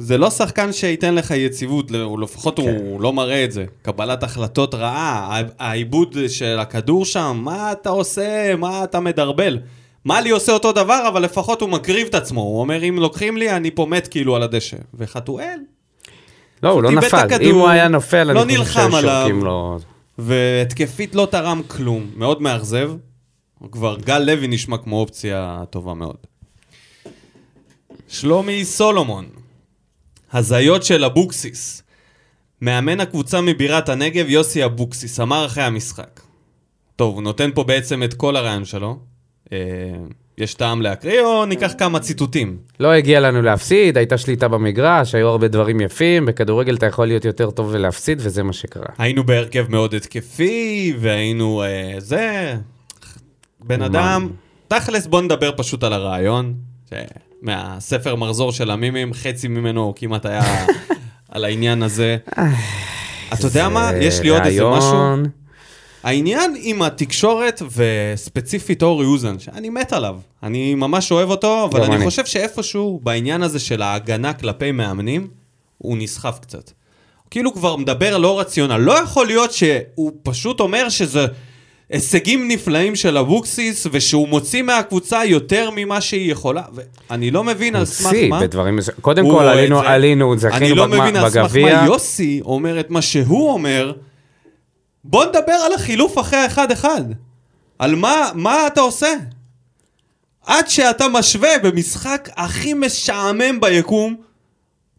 [0.00, 1.90] זה לא שחקן שייתן לך יציבות,
[2.22, 2.62] לפחות כן.
[2.62, 3.64] הוא לא מראה את זה.
[3.82, 9.58] קבלת החלטות רעה, העיבוד של הכדור שם, מה אתה עושה, מה אתה מדרבל.
[10.04, 12.40] מאלי עושה אותו דבר, אבל לפחות הוא מקריב את עצמו.
[12.40, 14.76] הוא אומר, אם לוקחים לי, אני פה מת כאילו על הדשא.
[14.94, 15.58] וחתואל,
[16.62, 17.16] לא, הוא לא נפל.
[17.16, 19.20] הכדור, אם הוא היה נופל, לא אני חושב נלחם שהיו עליו.
[19.20, 19.78] שורקים לו...
[20.18, 22.90] והתקפית לא תרם כלום, מאוד מאכזב.
[23.72, 26.16] כבר גל לוי נשמע כמו אופציה טובה מאוד.
[28.08, 29.26] שלומי סולומון,
[30.32, 31.82] הזיות של אבוקסיס.
[32.62, 36.20] מאמן הקבוצה מבירת הנגב, יוסי אבוקסיס, אמר אחרי המשחק.
[36.96, 38.98] טוב, הוא נותן פה בעצם את כל הרעיון שלו.
[39.52, 39.58] אה,
[40.38, 42.56] יש טעם להקריא או ניקח כמה ציטוטים?
[42.80, 47.24] לא הגיע לנו להפסיד, הייתה שליטה במגרש, היו הרבה דברים יפים, בכדורגל אתה יכול להיות
[47.24, 48.86] יותר טוב ולהפסיד, וזה מה שקרה.
[48.98, 51.62] היינו בהרכב מאוד התקפי, והיינו...
[51.62, 52.54] אה, זה...
[53.60, 53.82] בן?
[53.82, 54.28] אדם...
[54.68, 56.54] תכלס, בוא נדבר פשוט על הרעיון.
[56.90, 56.92] ש-
[57.42, 60.66] מהספר מחזור של המימים, חצי ממנו כמעט היה
[61.32, 62.16] על העניין הזה.
[63.32, 63.90] אתה יודע מה?
[64.00, 64.98] יש לי עוד איזה משהו.
[66.02, 70.16] העניין עם התקשורת, וספציפית אורי אוזן, שאני מת עליו.
[70.42, 72.04] אני ממש אוהב אותו, אבל אני אני.
[72.04, 75.28] חושב שאיפשהו בעניין הזה של ההגנה כלפי מאמנים,
[75.78, 76.70] הוא נסחף קצת.
[77.30, 78.76] כאילו כבר מדבר לא רציונל.
[78.76, 81.26] לא יכול להיות שהוא פשוט אומר שזה
[81.90, 86.62] הישגים נפלאים של אבוקסיס, ושהוא מוציא מהקבוצה יותר ממה שהיא יכולה.
[87.10, 88.40] ואני לא מבין על סמך מה.
[88.40, 89.00] בדברים מסוימים.
[89.00, 89.88] קודם כל עלינו, זה.
[89.88, 91.80] עלינו, אני זכינו לא בגמר- מבין על סמך בגביע.
[91.80, 93.92] מה יוסי אומר את מה שהוא אומר.
[95.04, 97.02] בוא נדבר על החילוף אחרי האחד-אחד.
[97.78, 99.12] על מה, מה אתה עושה?
[100.46, 104.16] עד שאתה משווה במשחק הכי משעמם ביקום,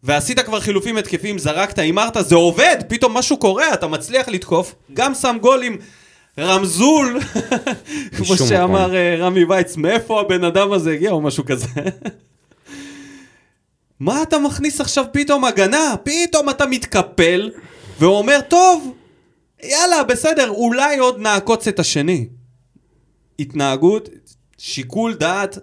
[0.02, 5.14] ועשית כבר חילופים התקפיים, זרקת, הימרת, זה עובד, פתאום משהו קורה, אתה מצליח לתקוף, גם
[5.14, 5.76] שם גול עם
[6.38, 7.20] רמזול,
[8.16, 8.94] כמו שאמר.
[8.94, 11.66] אה, רמי וייץ, מאיפה הבן אדם הזה הגיע, או משהו כזה.
[14.00, 15.94] מה אתה מכניס עכשיו פתאום הגנה?
[16.02, 17.50] פתאום אתה מתקפל
[18.00, 18.94] ואומר, טוב,
[19.62, 22.28] יאללה, בסדר, אולי עוד נעקוץ את השני.
[23.38, 24.08] התנהגות,
[24.58, 25.58] שיקול דעת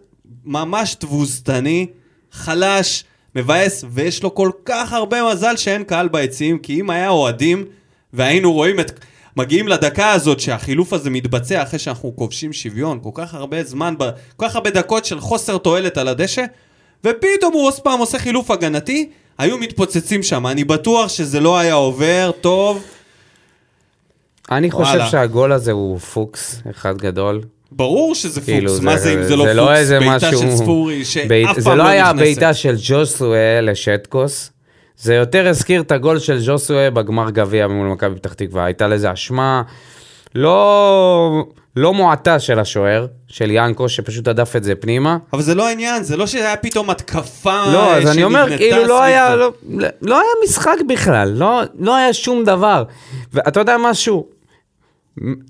[0.46, 1.88] ממש תבוסתני,
[2.32, 3.04] חלש,
[3.36, 7.66] מבאס, ויש לו כל כך הרבה מזל שאין קהל ביציעים, כי אם היה אוהדים
[8.14, 9.00] והיינו רואים את...
[9.38, 13.94] מגיעים לדקה הזאת שהחילוף הזה מתבצע אחרי שאנחנו כובשים שוויון, כל כך הרבה זמן,
[14.38, 16.44] כל כך הרבה דקות של חוסר תועלת על הדשא,
[17.04, 20.48] ופתאום הוא עוד פעם עושה חילוף הגנתי, היו מתפוצצים שם.
[20.48, 22.84] אני בטוח שזה לא היה עובר טוב.
[24.52, 25.10] אני חושב וואלה.
[25.10, 27.42] שהגול הזה הוא פוקס אחד גדול.
[27.72, 29.78] ברור שזה כאילו, פוקס, מה זה אם זה לא לא פוקס?
[29.78, 32.20] איזה בעיטה משהו- של ספורי שאף בעיט- פעם זה לא היה נכנסת.
[32.20, 34.52] בעיטה של ג'וסווה לשטקוס,
[34.98, 38.66] זה יותר הזכיר את הגול של ג'וסווה בגמר גביע מול מכבי פתח תקווה.
[38.66, 39.62] הייתה לזה אשמה
[40.36, 45.18] לא, לא מועטה של השוער, של ינקו, שפשוט הדף את זה פנימה.
[45.34, 48.86] אבל זה לא העניין, זה לא שהיה פתאום התקפה לא, אז אני אומר, שנבנתה כאילו
[48.86, 49.36] לא היה.
[49.36, 49.52] לא,
[50.02, 52.84] לא היה משחק בכלל, לא, לא היה שום דבר.
[53.34, 54.28] ואתה יודע משהו?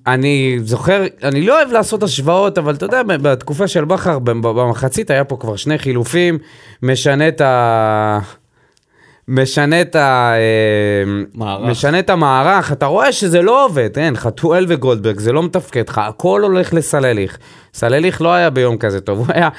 [0.07, 5.23] אני זוכר, אני לא אוהב לעשות השוואות, אבל אתה יודע, בתקופה של בכר, במחצית היה
[5.23, 6.39] פה כבר שני חילופים,
[6.83, 8.19] משנה את ה...
[9.27, 10.33] משנה את ה...
[10.33, 11.69] אה, מערך.
[11.69, 15.97] משנה את המערך, אתה רואה שזה לא עובד, אין, חתואל וגולדברג, זה לא מתפקד לך,
[15.97, 17.37] הכל הולך לסלליך.
[17.73, 19.49] סלליך לא היה ביום כזה טוב, הוא היה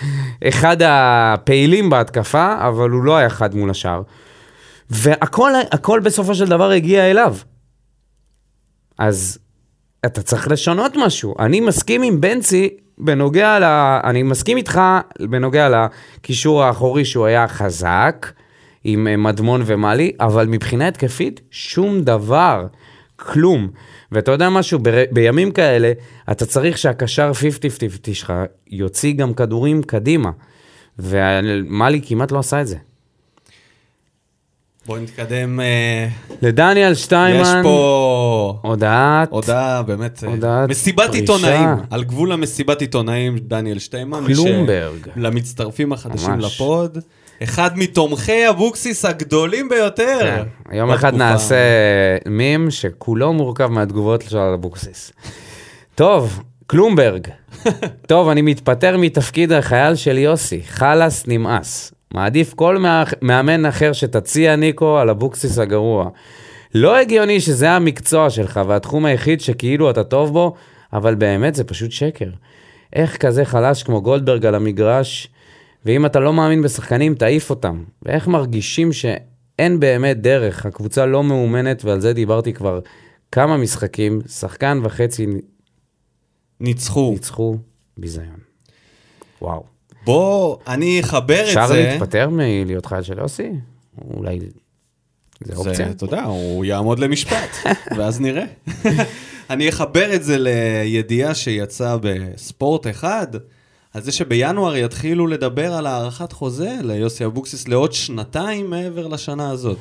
[0.48, 4.02] אחד הפעילים בהתקפה, אבל הוא לא היה חד מול השאר.
[4.90, 7.36] והכל הכל בסופו של דבר הגיע אליו.
[8.98, 9.38] אז
[10.06, 11.34] אתה צריך לשנות משהו.
[11.38, 13.64] אני מסכים עם בנצי בנוגע ל...
[14.04, 14.80] אני מסכים איתך
[15.20, 18.26] בנוגע לקישור האחורי שהוא היה חזק,
[18.84, 22.66] עם אה, מדמון ומאלי, אבל מבחינה התקפית, שום דבר.
[23.16, 23.68] כלום.
[24.12, 25.92] ואתה יודע משהו, ב- בימים כאלה,
[26.30, 27.32] אתה צריך שהקשר
[28.10, 28.32] 50-50 שלך
[28.70, 30.30] יוציא גם כדורים קדימה.
[30.98, 32.76] ומאלי כמעט לא עשה את זה.
[34.86, 35.60] בואו נתקדם.
[35.60, 36.08] אה,
[36.42, 41.20] לדניאל שטיימן, יש פה הודעת, הודעה, באמת, אה, הודעת מסיבת פרישה.
[41.20, 44.24] עיתונאים, על גבול המסיבת עיתונאים, דניאל שטיימן.
[44.24, 45.08] מי ש- קלומברג.
[45.16, 46.44] למצטרפים החדשים ממש.
[46.44, 46.98] לפוד.
[47.42, 50.18] אחד מתומכי אבוקסיס הגדולים ביותר.
[50.20, 50.76] כן.
[50.76, 51.14] יום אחד.
[51.14, 51.56] נעשה
[52.28, 55.12] מים שכולו מורכב מהתגובות של אבוקסיס.
[55.94, 57.26] טוב, קלומברג.
[58.08, 60.62] טוב, אני מתפטר מתפקיד החייל של יוסי.
[60.68, 61.92] חלאס נמאס.
[62.14, 66.08] מעדיף כל מא- מאמן אחר שתציע ניקו על אבוקסיס הגרוע.
[66.74, 70.54] לא הגיוני שזה המקצוע שלך והתחום היחיד שכאילו אתה טוב בו,
[70.92, 72.28] אבל באמת זה פשוט שקר.
[72.92, 75.28] איך כזה חלש כמו גולדברג על המגרש,
[75.88, 77.84] ואם אתה לא מאמין בשחקנים, תעיף אותם.
[78.02, 82.80] ואיך מרגישים שאין באמת דרך, הקבוצה לא מאומנת, ועל זה דיברתי כבר
[83.32, 85.26] כמה משחקים, שחקן וחצי
[86.60, 87.10] ניצחו.
[87.12, 87.56] ניצחו
[87.96, 88.38] ביזיון.
[89.42, 89.64] וואו.
[90.04, 91.64] בוא, אני אחבר את זה.
[91.64, 93.50] אפשר להתפטר מלהיות חייל של יוסי?
[94.14, 94.38] אולי
[95.44, 95.90] זה אופציה?
[95.90, 97.50] אתה יודע, הוא יעמוד למשפט,
[97.96, 98.44] ואז נראה.
[99.50, 103.26] אני אחבר את זה לידיעה שיצאה בספורט אחד,
[103.98, 109.78] על זה שבינואר יתחילו לדבר על הארכת חוזה ליוסי אבוקסיס לעוד שנתיים מעבר לשנה הזאת.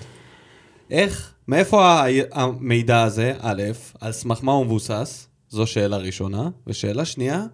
[0.92, 2.02] איך, מאיפה
[2.32, 3.34] המידע הזה?
[3.40, 3.64] א',
[4.02, 5.28] על סמך מה הוא מבוסס?
[5.50, 6.50] זו שאלה ראשונה.
[6.68, 7.46] ושאלה שנייה,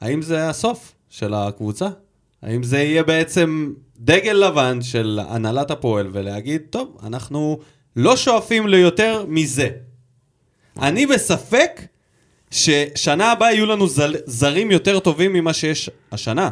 [0.00, 1.88] האם זה הסוף של הקבוצה?
[2.42, 7.58] האם זה יהיה בעצם דגל לבן של הנהלת הפועל ולהגיד, טוב, אנחנו
[7.96, 9.68] לא שואפים ליותר מזה.
[10.78, 11.80] אני בספק
[12.52, 16.50] ששנה הבאה יהיו לנו זל, זרים יותר טובים ממה שיש השנה.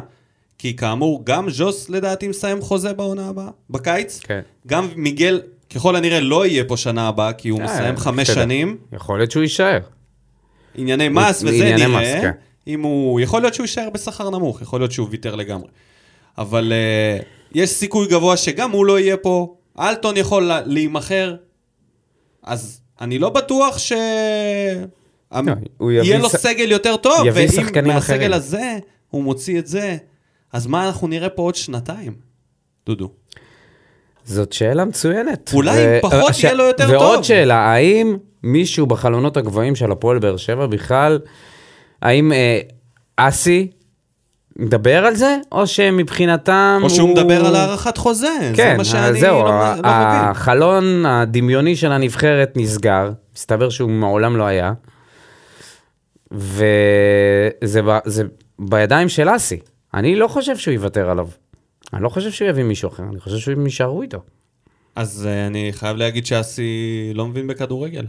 [0.57, 4.19] כי כאמור, גם ז'וס לדעתי מסיים חוזה בעונה הבאה, בקיץ.
[4.23, 4.41] כן.
[4.67, 5.41] גם מיגל,
[5.73, 8.31] ככל הנראה, לא יהיה פה שנה הבאה, כי הוא אה, מסיים חמש.
[8.31, 8.77] שנים.
[8.93, 9.79] יכול להיות שהוא יישאר.
[10.75, 12.21] ענייני מס וזה ענייני מס, נראה.
[12.21, 12.31] כן.
[12.67, 15.67] אם הוא, יכול להיות שהוא יישאר בשכר נמוך, יכול להיות שהוא ויתר לגמרי.
[16.37, 16.73] אבל
[17.21, 17.23] uh,
[17.55, 21.35] יש סיכוי גבוה שגם הוא לא יהיה פה, אלטון יכול לה- להימכר,
[22.43, 23.93] אז אני לא בטוח ש...
[25.31, 25.47] המ-
[25.81, 27.47] לא, יהיה לו ש- סגל יותר טוב, ואם
[27.87, 28.33] מהסגל.
[28.33, 28.77] הזה
[29.09, 29.97] הוא מוציא את זה,
[30.53, 32.13] אז מה אנחנו נראה פה עוד שנתיים,
[32.85, 33.09] דודו?
[34.25, 35.51] זאת שאלה מצוינת.
[35.53, 37.23] אולי פחות הש- יהיה לו יותר ועוד טוב.
[37.23, 41.19] שאלה, האם מישהו בחלונות הגבוהים של הפועל באר שבע בכלל,
[42.01, 42.59] האם אה,
[43.17, 43.71] אסי
[44.55, 47.17] מדבר על זה, או שמבחינתם או שהוא הוא...
[47.17, 49.85] מדבר על הארכת חוזה, זה כן, מה שאני זהו, לא, ה- לא מבין.
[50.29, 54.73] החלון הדמיוני של הנבחרת נסגר, מסתבר שהוא מעולם לא היה,
[56.31, 58.23] וזה ב- זה
[58.59, 59.59] בידיים של אסי.
[59.93, 61.27] אני לא חושב שהוא יוותר עליו.
[61.93, 64.19] אני לא חושב שהוא יביא מישהו אחר, אני חושב שהם יישארו איתו.
[64.95, 68.05] אז uh, אני חייב להגיד שאסי לא מבין בכדורגל.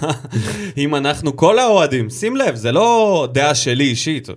[0.78, 4.30] אם אנחנו, כל האוהדים, שים לב, זה לא דעה שלי אישית.
[4.30, 4.36] אתה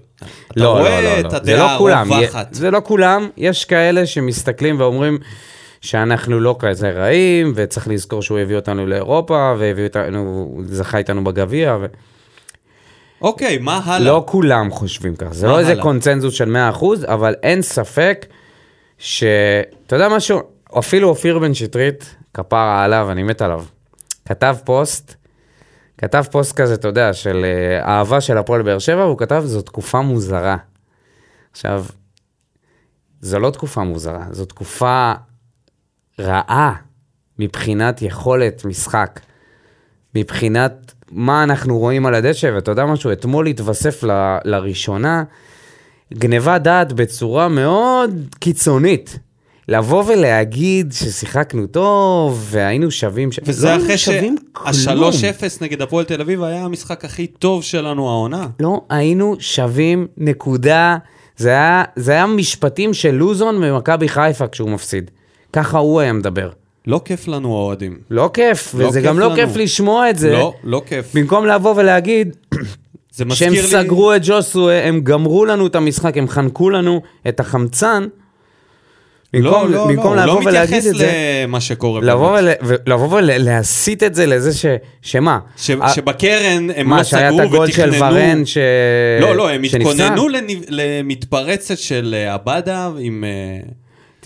[0.56, 1.30] לא, רואה לא, לא, את לא.
[1.30, 2.54] זה הדעה לא כולם, הרווחת.
[2.54, 5.18] זה לא כולם, יש כאלה שמסתכלים ואומרים
[5.82, 11.78] שאנחנו לא כזה רעים, וצריך לזכור שהוא הביא אותנו לאירופה, והביא אותנו, זכה איתנו בגביע,
[11.82, 11.86] ו...
[13.26, 14.00] אוקיי, מה הלאה?
[14.00, 15.74] לא כולם חושבים כך, זה לא איזה?
[15.82, 18.26] קונצנזוס של 100%, אבל אין ספק
[18.98, 19.24] ש...
[19.88, 20.42] אתה יודע משהו?
[20.80, 23.66] אפילו אופיר בן שטרית, כפרה עליו, אני מת עליו,
[24.26, 25.16] כתב פוסט,
[25.98, 29.62] כתב פוסט כזה, אתה יודע, של אה, אהבה של הפועל באר שבע, והוא כתב, זו
[29.62, 30.58] תקופה מוזרה.
[31.52, 31.86] עכשיו,
[33.22, 35.14] זו לא תקופה מוזרה, זו תקופה
[36.20, 36.74] רעה
[37.40, 39.20] מבחינת יכולת משחק,
[40.16, 45.24] מבחינת מה אנחנו רואים על הדשא, ואתה יודע משהו, אתמול התווסף ל, לראשונה
[46.14, 49.20] גניבת דעת בצורה מאוד קיצונית.
[49.68, 53.32] לבוא ולהגיד ששיחקנו טוב, והיינו שווים...
[53.32, 53.40] ש...
[53.44, 53.98] וזה לא אחרי
[54.54, 55.12] כלום.
[55.12, 58.48] שה-3-0 נגד הפועל תל אביב היה המשחק הכי טוב שלנו העונה.
[58.60, 60.98] לא היינו שווים נקודה.
[61.38, 65.12] זה היה, זה היה משפטים של לוזון ממכבי חיפה כשהוא מפסיד.
[65.54, 66.50] ככה הוא היה מדבר.
[66.88, 67.98] לא כיף לנו האוהדים.
[68.10, 69.36] לא כיף, לא וזה כיף גם לא לנו.
[69.36, 70.32] כיף לשמוע את זה.
[70.32, 71.16] לא, לא כיף.
[71.16, 72.36] במקום לבוא ולהגיד
[73.34, 73.64] שהם לי...
[73.64, 78.08] סגרו את ג'וסווה, הם גמרו לנו את המשחק, הם חנקו לנו את החמצן.
[79.34, 81.12] במקום, לא, לא, במקום לא, לבוא לא ולהגיד מתייחס את זה,
[81.44, 82.02] למה שקורה.
[82.02, 82.40] לבוא.
[82.40, 84.66] ול, ולבוא ולהסיט את זה לזה ש...
[85.02, 85.40] שמה?
[85.58, 88.16] ש- ה- שבקרן הם מה, לא שהיה סגרו את הגול של ותכננו...
[88.16, 88.58] ורן ש...
[89.22, 89.64] לא, לא, הם?
[89.64, 90.28] התכוננו
[90.70, 93.24] למתפרצת של אה, עבדה עם...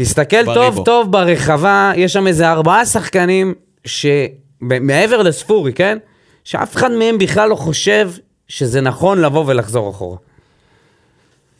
[0.02, 0.76] תסתכל בריבו.
[0.76, 3.54] טוב טוב ברחבה, יש שם איזה ארבעה שחקנים
[3.86, 5.98] שמעבר לספורי, כן?
[6.44, 8.12] שאף אחד מהם בכלל לא חושב
[8.48, 10.18] שזה נכון לבוא ולחזור אחורה.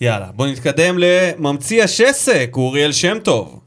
[0.02, 3.60] יאללה, בוא נתקדם לממציא השסק, אוריאל שם טוב.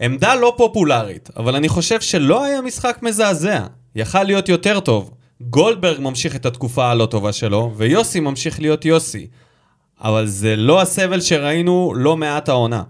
[0.00, 3.60] עמדה לא פופולרית, אבל אני חושב שלא היה משחק מזעזע.
[3.94, 5.10] יכל להיות יותר טוב.
[5.40, 9.26] גולדברג ממשיך את התקופה הלא טובה שלו, ויוסי ממשיך להיות יוסי.
[10.00, 12.82] אבל זה לא הסבל שראינו לא מעט העונה.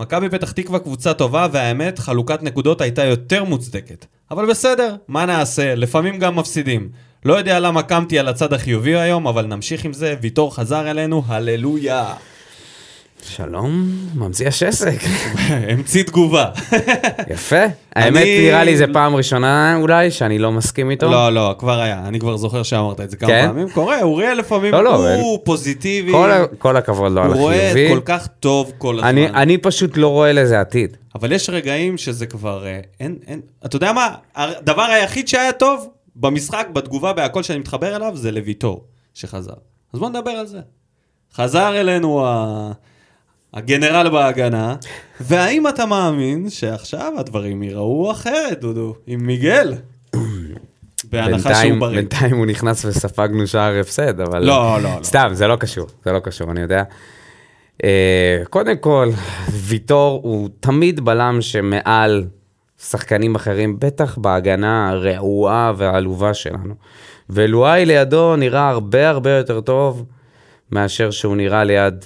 [0.00, 4.06] מכבי פתח תקווה קבוצה טובה, והאמת, חלוקת נקודות הייתה יותר מוצדקת.
[4.30, 5.74] אבל בסדר, מה נעשה?
[5.74, 6.88] לפעמים גם מפסידים.
[7.24, 11.22] לא יודע למה קמתי על הצד החיובי היום, אבל נמשיך עם זה, ויטור חזר אלינו,
[11.26, 12.14] הללויה.
[13.28, 14.98] שלום, ממציא השסק.
[15.70, 16.50] המציא תגובה.
[17.30, 17.64] יפה.
[17.96, 21.10] האמת, נראה לי זה פעם ראשונה אולי שאני לא מסכים איתו.
[21.10, 23.46] לא, לא, כבר היה, אני כבר זוכר שאמרת את זה כמה כן?
[23.46, 23.70] פעמים.
[23.70, 26.12] קורה, אוריאל לפעמים לא, לא, הוא פוזיטיבי,
[26.58, 27.94] כל הכבוד לו על הוא רואה החיובי.
[27.94, 29.08] כל כך טוב כל הזמן.
[29.08, 30.96] אני, אני פשוט לא רואה לזה עתיד.
[31.14, 35.88] אבל יש רגעים שזה כבר, אה, אין, אין, אתה יודע מה, הדבר היחיד שהיה טוב
[36.16, 38.84] במשחק, בתגובה, בהכל שאני מתחבר אליו, זה לויטור
[39.14, 39.54] שחזר.
[39.92, 40.60] אז בוא נדבר על זה.
[41.34, 42.72] חזר אלינו ה...
[43.54, 44.76] הגנרל בהגנה,
[45.20, 49.74] והאם אתה מאמין שעכשיו הדברים ייראו אחרת, דודו, עם מיגל?
[51.12, 51.96] בהנחה שהוא בריא.
[51.96, 54.44] בינתיים הוא נכנס וספגנו שער הפסד, אבל...
[54.44, 55.02] לא, לא, לא.
[55.02, 56.82] סתם, זה לא קשור, זה לא קשור, אני יודע.
[57.84, 59.10] אה, קודם כל,
[59.52, 62.24] ויטור הוא תמיד בלם שמעל
[62.78, 66.74] שחקנים אחרים, בטח בהגנה הרעועה והעלובה שלנו.
[67.30, 70.04] ולואי לידו נראה הרבה הרבה יותר טוב
[70.70, 72.04] מאשר שהוא נראה ליד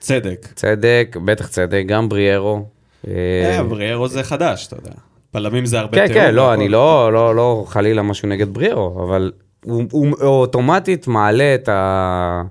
[0.00, 0.46] צדק.
[0.54, 2.64] צדק, בטח צדק, גם בריארו.
[3.08, 3.12] אה,
[3.44, 4.90] אה, בריארו זה חדש, אתה יודע.
[5.34, 6.52] בלמים זה הרבה כן, תיאום כן, לא, והכל.
[6.52, 9.32] אני לא, לא, לא חלילה משהו נגד בריארו, אבל
[9.64, 12.42] הוא, הוא אוטומטית מעלה את, ה,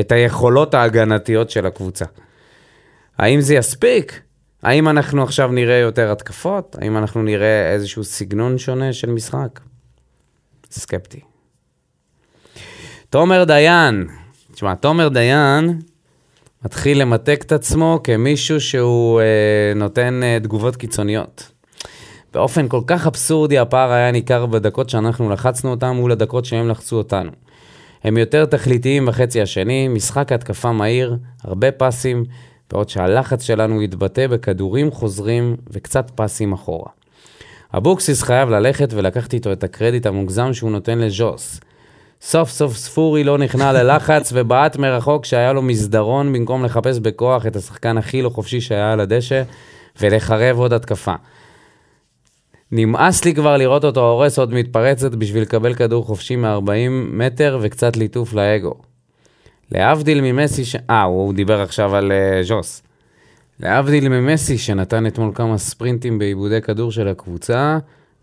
[0.00, 2.04] את היכולות ההגנתיות של הקבוצה.
[3.18, 4.20] האם זה יספיק?
[4.62, 6.76] האם אנחנו עכשיו נראה יותר התקפות?
[6.80, 9.60] האם אנחנו נראה איזשהו סגנון שונה של משחק?
[10.70, 11.20] סקפטי.
[13.10, 14.06] תומר דיין,
[14.52, 15.78] תשמע, תומר דיין
[16.64, 21.50] מתחיל למתק את עצמו כמישהו שהוא אה, נותן אה, תגובות קיצוניות.
[22.34, 26.96] באופן כל כך אבסורדי הפער היה ניכר בדקות שאנחנו לחצנו אותם מול הדקות שהם לחצו
[26.96, 27.30] אותנו.
[28.04, 32.24] הם יותר תכליתיים בחצי השני, משחק התקפה מהיר, הרבה פסים,
[32.70, 36.90] בעוד שהלחץ שלנו יתבטא בכדורים חוזרים וקצת פסים אחורה.
[37.76, 41.60] אבוקסיס חייב ללכת ולקחת איתו את הקרדיט המוגזם שהוא נותן לז'וס.
[42.20, 47.56] סוף סוף ספורי לא נכנע ללחץ ובעט מרחוק שהיה לו מסדרון במקום לחפש בכוח את
[47.56, 49.42] השחקן הכי לא חופשי שהיה על הדשא
[50.00, 51.14] ולחרב עוד התקפה.
[52.72, 57.96] נמאס לי כבר לראות אותו הורס עוד מתפרצת בשביל לקבל כדור חופשי מ-40 מטר וקצת
[57.96, 58.74] ליטוף לאגו.
[59.72, 60.76] להבדיל ממסי ש...
[60.90, 62.82] אה, הוא דיבר עכשיו על uh, ז'וס.
[63.60, 67.78] להבדיל ממסי שנתן אתמול כמה ספרינטים בעיבודי כדור של הקבוצה,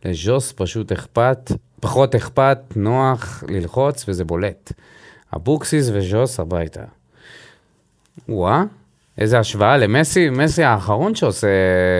[0.05, 1.51] לז'וס פשוט אכפת,
[1.85, 4.71] פחות אכפת, נוח ללחוץ וזה בולט.
[5.35, 6.81] אבוקסיס וז'וס הביתה.
[8.29, 8.63] וואה,
[9.17, 11.47] איזה השוואה למסי, מסי האחרון שעושה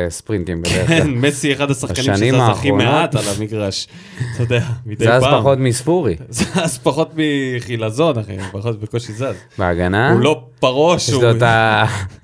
[0.09, 0.99] ספרינטים בדרך כלל.
[0.99, 2.71] כן, מסי אחד השחקנים שזז הכי.
[2.71, 3.87] מעט על המגרש.
[4.35, 5.39] אתה יודע, מדי זז פעם.
[5.39, 6.15] פחות מספורי.
[6.29, 9.35] זז פחות מחילזון, אחי, פחות בקושי זז.
[9.57, 11.13] בהגנה, הוא לא פרוש, יש.
[11.13, 11.31] לו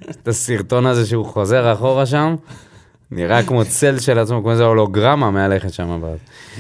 [0.09, 2.35] את הסרטון הזה שהוא חוזר אחורה שם,
[3.11, 6.01] נראה כמו צל של עצמו, כמו איזה הולוגרמה מהלכת שם.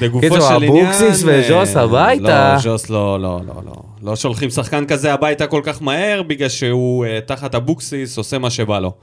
[0.01, 0.85] בגופו של עניין...
[0.85, 2.53] אבוקסיס אה, וז'וס הביתה.
[2.53, 3.73] לא, ז'וס לא, לא, לא, לא.
[4.03, 8.49] לא שולחים שחקן כזה הביתה כל כך מהר, בגלל שהוא אה, תחת אבוקסיס עושה מה
[8.49, 8.93] שבא לו.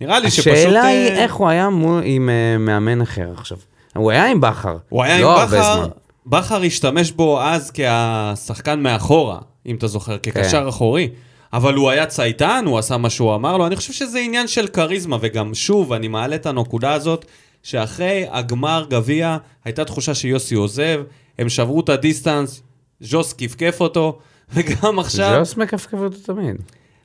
[0.00, 0.52] נראה לי שפשוט...
[0.52, 1.68] השאלה אה, היא איך הוא היה
[2.04, 3.58] עם אה, מאמן אחר עכשיו.
[3.96, 4.76] הוא היה עם בכר.
[4.88, 5.86] הוא היה לא עם בכר.
[6.26, 10.68] בכר השתמש בו אז כשחקן מאחורה, אם אתה זוכר, כקשר כן.
[10.68, 11.08] אחורי.
[11.54, 13.66] אבל הוא היה צייתן, הוא עשה מה שהוא אמר לו.
[13.66, 17.24] אני חושב שזה עניין של כריזמה, וגם שוב, אני מעלה את הנקודה הזאת,
[17.62, 21.02] שאחרי הגמר גביע, הייתה תחושה שיוסי עוזב,
[21.38, 22.62] הם שברו את הדיסטנס,
[23.00, 24.18] ז'וס כפכף אותו,
[24.54, 25.44] וגם עכשיו...
[25.44, 26.56] ז'וס מכפכף אותו תמיד.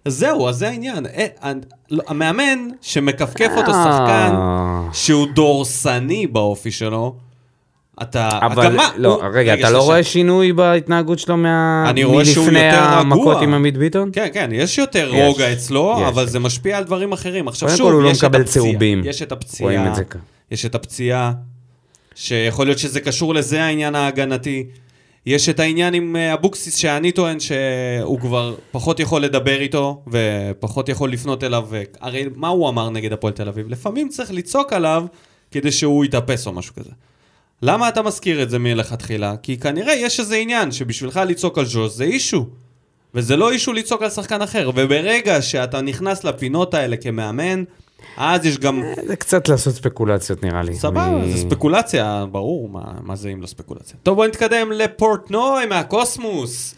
[0.05, 1.05] זהו, אז זה העניין.
[1.05, 1.53] אה, אה,
[1.91, 3.83] לא, המאמן שמכפכף אותו אה.
[3.83, 4.35] שחקן
[4.93, 7.15] שהוא דורסני באופי שלו,
[8.01, 8.29] אתה...
[8.41, 8.89] אבל מה?
[8.97, 11.85] לא, הוא- רגע, אתה לא שנייה, רואה שינוי בהתנהגות שלו מה...
[11.89, 12.79] אני רואה שהוא יותר רגוע.
[12.79, 14.09] המכות עם עמית ביטון?
[14.13, 16.07] כן, כן, יש יותר יש, רוגע אצלו, יש.
[16.07, 17.47] אבל זה משפיע על דברים אחרים.
[17.47, 19.01] עכשיו שוב, הוא לא יש את מקבל הפציעה, צהובים.
[19.05, 20.15] יש את הפציעה, את.
[20.51, 21.31] יש את הפציעה,
[22.15, 24.65] שיכול להיות שזה קשור לזה העניין ההגנתי.
[25.25, 30.89] יש את העניין עם אה, אבוקסיס, שאני טוען שהוא כבר פחות יכול לדבר איתו, ופחות
[30.89, 31.65] יכול לפנות אליו.
[31.69, 33.69] ו- הרי מה הוא אמר נגד הפועל תל אביב?
[33.69, 35.05] לפעמים צריך לצעוק עליו
[35.51, 36.89] כדי שהוא יתאפס או משהו כזה.
[37.61, 39.35] למה אתה מזכיר את זה מלכתחילה?
[39.43, 42.45] כי כנראה יש איזה עניין שבשבילך לצעוק על ז'וז זה אישו.
[43.13, 44.69] וזה לא אישו לצעוק על שחקן אחר.
[44.75, 47.63] וברגע שאתה נכנס לפינות האלה כמאמן,
[48.17, 48.83] אז יש גם...
[49.07, 50.75] זה קצת לעשות ספקולציות נראה לי.
[50.75, 53.95] סבבה, אני- זה ספקולציה, ברור, מה, מה זה אם לא ספקולציה.
[54.03, 56.75] טוב, בואו נתקדם לפורטנוי מהקוסמוס.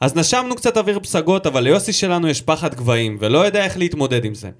[0.00, 4.24] אז נשמנו קצת אוויר פסגות, אבל ליוסי שלנו יש פחד גבהים, ולא יודע איך להתמודד
[4.24, 4.50] עם זה.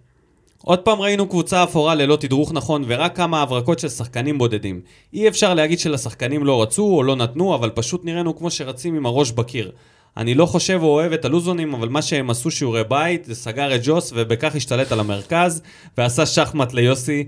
[0.64, 4.81] עוד פעם ראינו קבוצה אפורה ללא תדרוך נכון, ורק כמה הברקות של שחקנים בודדים.
[5.12, 9.07] אי אפשר להגיד שלשחקנים לא רצו או לא נתנו, אבל פשוט נראינו כמו שרצים עם
[9.07, 9.72] הראש בקיר.
[10.16, 13.74] אני לא חושב או אוהב את הלוזונים, אבל מה שהם עשו שיעורי בית, זה סגר
[13.74, 15.62] את ג'וס, ובכך השתלט על המרכז,
[15.99, 17.24] ועשה שחמט ליוסי,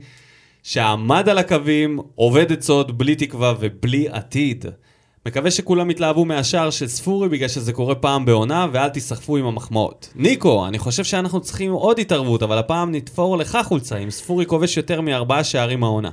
[0.62, 4.64] שעמד על הקווים, עובד עצות, בלי תקווה ובלי עתיד.
[5.26, 10.08] מקווה שכולם יתלהבו מהשער של ספורי בגלל שזה קורה פעם בעונה, ואל תיסחפו עם המחמאות.
[10.16, 14.76] ניקו, אני חושב שאנחנו צריכים עוד התערבות, אבל הפעם נתפור לך חולצה, אם ספורי כובש
[14.76, 16.10] יותר מארבעה שערים העונה.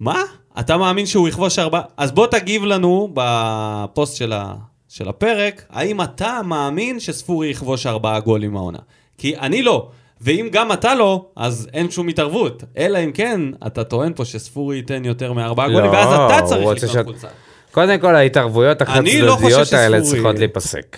[0.00, 0.22] מה?
[0.60, 1.82] אתה מאמין שהוא יכבוש ארבעה?
[1.96, 4.54] אז בוא תגיב לנו בפוסט של, ה...
[4.88, 8.78] של הפרק, האם אתה מאמין שספורי יכבוש ארבעה גולים העונה?
[9.18, 9.88] כי אני לא.
[10.20, 12.64] ואם גם אתה לא, אז אין שום התערבות.
[12.78, 16.66] אלא אם כן, אתה טוען פה שספורי ייתן יותר מארבעה לא, גולים, ואז אתה צריך
[16.68, 17.28] לקנות שאת- חולצה.
[17.72, 20.96] קודם כל, ההתערבויות לא החד-צדדיות האלה שספורי- צריכות להיפסק.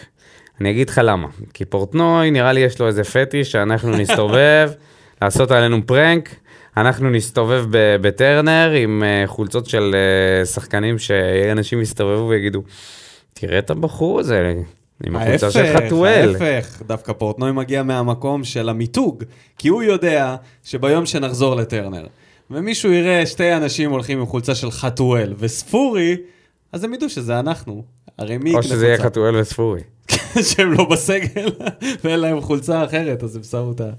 [0.60, 1.28] אני אגיד לך למה.
[1.54, 4.70] כי פורטנוי, נראה לי יש לו איזה פטיש שאנחנו נסתובב,
[5.22, 6.28] לעשות עלינו פרנק.
[6.76, 9.94] אנחנו נסתובב ב- בטרנר עם אה, חולצות של
[10.40, 12.62] אה, שחקנים שאנשים יסתובבו ויגידו,
[13.34, 14.52] תראה את הבחור הזה,
[15.06, 16.34] עם החולצה של חתואל.
[16.40, 19.24] ההפך, דווקא פורטנוי מגיע מהמקום של המיתוג,
[19.58, 22.06] כי הוא יודע שביום שנחזור לטרנר,
[22.50, 26.16] ומישהו יראה שתי אנשים הולכים עם חולצה של חתואל וספורי,
[26.72, 27.84] אז הם ידעו שזה אנחנו.
[28.18, 28.98] הרי מי או שזה יהיה?
[28.98, 29.80] חתואל וספורי.
[30.50, 31.48] שהם לא בסגל,
[32.04, 33.90] ואין להם חולצה אחרת, אז הם שמו אותה.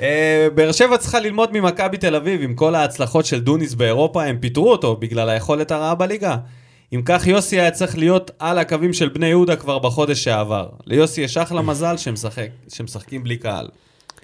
[0.00, 4.38] אה, באר שבע צריכה ללמוד ממכבי תל אביב, עם כל ההצלחות של דוניס באירופה, הם
[4.40, 6.36] פיטרו אותו בגלל היכולת הרעה בליגה.
[6.92, 10.68] אם כך, יוסי היה צריך להיות על הקווים של בני יהודה כבר בחודש שעבר.
[10.86, 13.68] ליוסי יש אחלה מזל שמשחק, שמשחקים בלי קהל.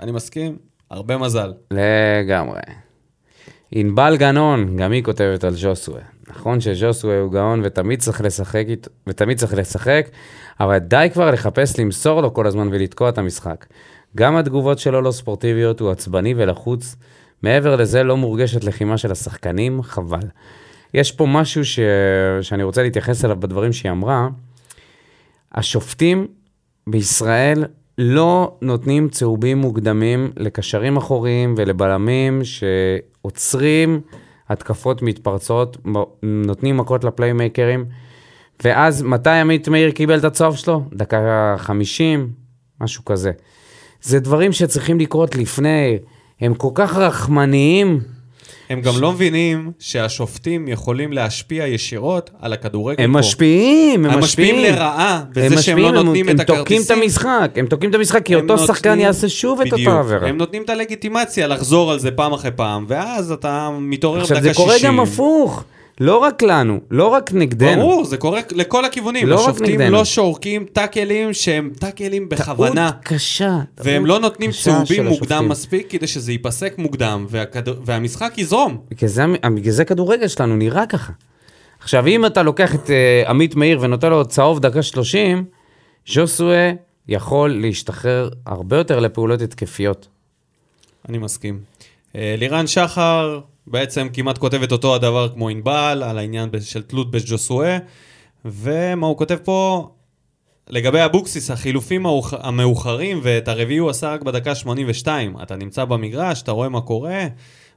[0.00, 0.56] אני מסכים,
[0.90, 1.52] הרבה מזל.
[1.70, 2.60] לגמרי.
[3.72, 6.00] ענבל גנון, גם היא כותבת על ז'וסווה.
[6.30, 8.64] נכון שז'וסווה הוא גאון ותמיד צריך לשחק,
[9.06, 10.08] ותמיד צריך לשחק,
[10.60, 13.66] אבל די כבר לחפש למסור לו כל הזמן ולתקוע את המשחק.
[14.16, 16.96] גם התגובות שלו לא ספורטיביות, הוא עצבני ולחוץ.
[17.42, 20.28] מעבר לזה לא מורגשת לחימה של השחקנים, חבל.
[20.94, 21.80] יש פה משהו ש...
[22.42, 24.28] שאני רוצה להתייחס אליו בדברים שהיא אמרה.
[25.52, 26.26] השופטים
[26.86, 27.64] בישראל
[27.98, 34.00] לא נותנים צהובים מוקדמים לקשרים אחוריים ולבלמים שעוצרים
[34.50, 35.76] התקפות מתפרצות,
[36.22, 37.84] נותנים מכות לפליימייקרים,
[38.64, 40.82] ואז מתי עמית מאיר קיבל את הצהוב שלו?
[40.92, 42.30] דקה 50,
[42.80, 43.32] משהו כזה.
[44.02, 45.98] זה דברים שצריכים לקרות לפני,
[46.40, 48.00] הם כל כך רחמניים,
[48.70, 53.18] הם גם לא מבינים שהשופטים יכולים להשפיע ישירות על הכדורגל הם פה.
[53.18, 54.54] משפיעים, הם הם משפיעים.
[54.56, 57.02] משפיעים לרעה בזה הם שהם משפיעים, לא הם- נותנים את הם תוקעים את הכרטיסים.
[57.02, 59.88] המשחק, הם תוקעים את המשחק, כי הם אותו שחקן נותנים- יעשה שוב את בדיוק.
[59.88, 60.28] אותה עבירה.
[60.28, 64.42] הם נותנים את הלגיטימציה לחזור על זה פעם אחרי פעם, ואז אתה מתעורר עכשיו, דקה
[64.46, 64.66] זה 60.
[64.66, 65.64] קורה גם הפוך,
[66.00, 67.82] לא רק לנו, לא רק נגדנו.
[67.82, 69.28] ברור, זה קורה לכל הכיוונים.
[69.28, 69.90] לא רק השופטים נגדנו.
[69.96, 72.90] לא שורקים טאקלים שהם טאקלים בכוונה.
[72.90, 73.58] טעות קשה.
[73.78, 75.48] והם לא נותנים צהובים מוקדם השופטים.
[75.48, 78.78] מספיק כדי שזה ייפסק מוקדם, והכדור- והמשחק יזרום.
[78.90, 79.24] בגלל זה,
[79.54, 81.12] בגלל זה כדורגל שלנו נראה ככה.
[81.80, 85.44] עכשיו, אם אתה לוקח את uh, עמית מאיר ונותן לו צהוב דקה 30,
[86.12, 86.70] ז'וסווה
[87.08, 90.08] יכול להשתחרר הרבה יותר לפעולות התקפיות.
[91.08, 91.60] אני מסכים.
[92.16, 93.40] אה, לירן שחר
[93.70, 97.78] בעצם כמעט כותבת אותו הדבר כמו ענבל, על העניין של תלות בג'וסואה,
[98.44, 99.88] ומה הוא כותב פה?
[100.68, 105.36] לגבי אבוקסיס, החילופים המאוחרים, ואת הרביעי הוא עשה רק בדקה 82.
[105.42, 107.26] אתה נמצא במגרש, אתה רואה מה קורה,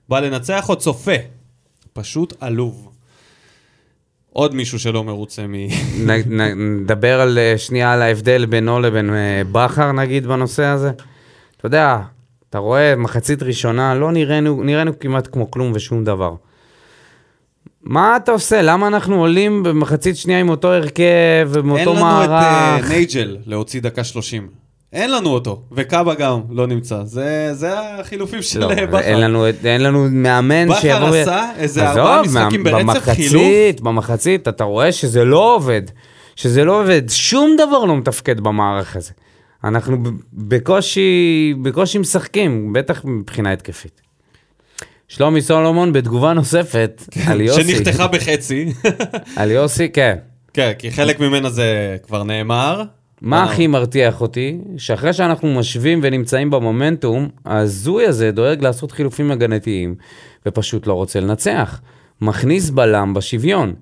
[0.10, 1.16] בא לנצח או צופה.
[1.94, 2.90] פשוט עלוב.
[4.30, 5.54] עוד מישהו שלא מרוצה מ...
[6.82, 10.92] נדבר על, אה, שנייה על ההבדל בינו לבין אה, בכר נגיד בנושא הזה.
[11.58, 12.00] אתה יודע,
[12.54, 16.34] אתה רואה מחצית ראשונה, לא נראינו, נראינו כמעט כמו כלום ושום דבר.
[17.84, 18.62] מה אתה עושה?
[18.62, 22.90] למה אנחנו עולים במחצית שנייה עם אותו הרכב אין ומאותו לנו את אה, מערך?
[22.92, 24.48] נייג'ל להוציא דקה 30.
[24.94, 27.04] אין לנו אותו, וקאבה גם לא נמצא.
[27.04, 29.00] זה, זה החילופים של לא, בכר.
[29.00, 31.10] אין לנו, אין לנו מאמן בכר שיבוא...
[31.12, 33.34] ו- עשה איזה ארבעה משחקים מה- ברצף, חילוף.
[33.34, 35.82] במחצית, במחצית, אתה רואה שזה לא עובד.
[36.36, 39.12] שזה לא עובד, שום דבר לא מתפקד במערך הזה.
[39.64, 39.98] אנחנו
[40.34, 41.10] בקושי,
[41.62, 44.02] בקושי משחקים, בטח מבחינה התקפית.
[45.08, 47.76] שלומי סולומון בתגובה נוספת על יוסי.
[47.76, 48.66] שנחתכה בחצי.
[49.38, 50.16] על יוסי, כן.
[50.54, 52.84] כן, כי חלק ממנה זה כבר נאמר.
[53.22, 54.58] מה אבל- הכי מרתיח אותי?
[54.78, 59.96] שאחרי שאנחנו משווים ונמצאים במומנטום, ההזוי הזה דואג לעשות חילופים הגנתיים,
[60.46, 61.82] ופשוט לא רוצה לנצח.
[62.22, 63.74] מכניס בלם בשוויון.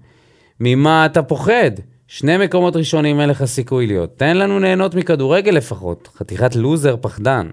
[0.60, 1.72] ממה אתה פוחד?
[2.14, 4.18] שני מקומות ראשונים אין לך סיכוי להיות.
[4.18, 6.10] תן לנו ליהנות מכדורגל לפחות.
[6.18, 7.50] חתיכת לוזר פחדן.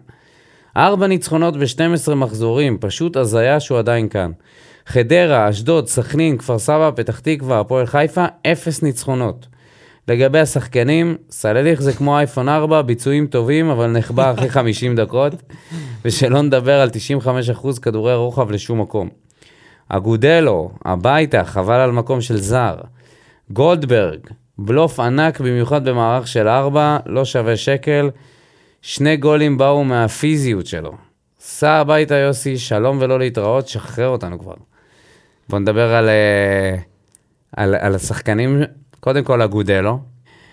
[0.77, 4.31] ארבע ניצחונות ב-12 מחזורים, פשוט הזיה שהוא עדיין כאן.
[4.87, 9.47] חדרה, אשדוד, סכנין, כפר סבא, פתח תקווה, הפועל חיפה, אפס ניצחונות.
[10.09, 15.33] לגבי השחקנים, סלליך זה כמו אייפון 4, ביצועים טובים, אבל נחבא אחרי 50 דקות,
[16.05, 16.91] ושלא נדבר על
[17.25, 19.09] 95% כדורי רוחב לשום מקום.
[19.89, 22.77] אגודלו, הביתה, חבל על מקום של זר.
[23.51, 24.21] גולדברג,
[24.59, 28.11] בלוף ענק במיוחד במערך של 4, לא שווה שקל.
[28.83, 30.93] שני גולים באו מהפיזיות שלו.
[31.41, 34.55] סע הביתה יוסי, שלום ולא להתראות, שחרר אותנו כבר.
[35.49, 36.77] בוא נדבר על, אה,
[37.57, 38.63] על, על השחקנים,
[39.01, 39.99] קודם כל אגודלו.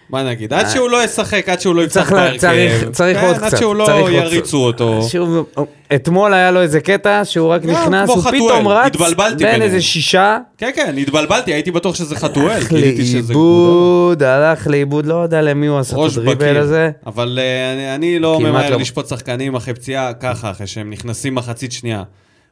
[0.10, 0.54] מה נגיד?
[0.54, 2.38] עד שהוא לא ישחק, עד שהוא לא יפתח צריך, לה- בהרכב.
[2.40, 3.58] צריך, צריך כן, עוד עד קצת.
[3.58, 4.42] שהוא לא צריך עוד יריצו
[4.74, 4.82] קצת.
[4.82, 5.04] אותו.
[5.10, 5.44] שהוא,
[5.96, 8.94] אתמול היה לו איזה קטע שהוא רק גם נכנס, הוא פתאום רץ
[9.38, 9.62] בין.
[9.62, 12.52] איזה שישה, כן, כן, התבלבלתי, הייתי בטוח שזה חתואל.
[12.52, 12.72] הלך.
[12.74, 16.58] לאיבוד, הלך לאיבוד, לא יודע למי הוא עשה את הדריבל.
[16.58, 16.92] הזה.
[17.06, 18.78] אבל אה, אני- אני לא ממהר לא.
[18.80, 22.04] לשפוט שחקנים אחרי פציעה ככה, אחרי שהם נכנסים מחצית שנייה.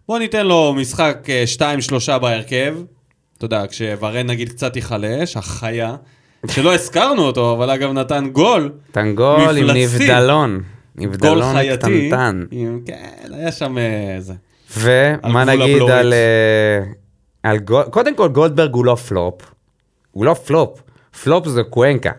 [0.08, 2.76] בוא ניתן לו משחק 2-3 בהרכב.
[3.38, 5.96] אתה יודע, כשוורן נגיד קצת ייחלש, החיה.
[6.52, 8.72] שלא הזכרנו אותו, אבל אגב נתן גול.
[8.90, 9.70] נתן גול עם.
[9.70, 10.64] נבדלון.
[10.96, 11.56] נבדלון.
[11.78, 12.44] קטנטן.
[12.86, 14.34] כן, היה שם אה, זה.
[14.78, 15.82] ומה נגיד.
[15.82, 16.14] על...
[16.14, 16.84] אה,
[17.44, 17.84] על גול...
[17.84, 19.42] קודם כל גולדברג הוא לא פלופ.
[20.12, 20.82] הוא לא פלופ.
[21.24, 22.12] פלופ זה קוונקה.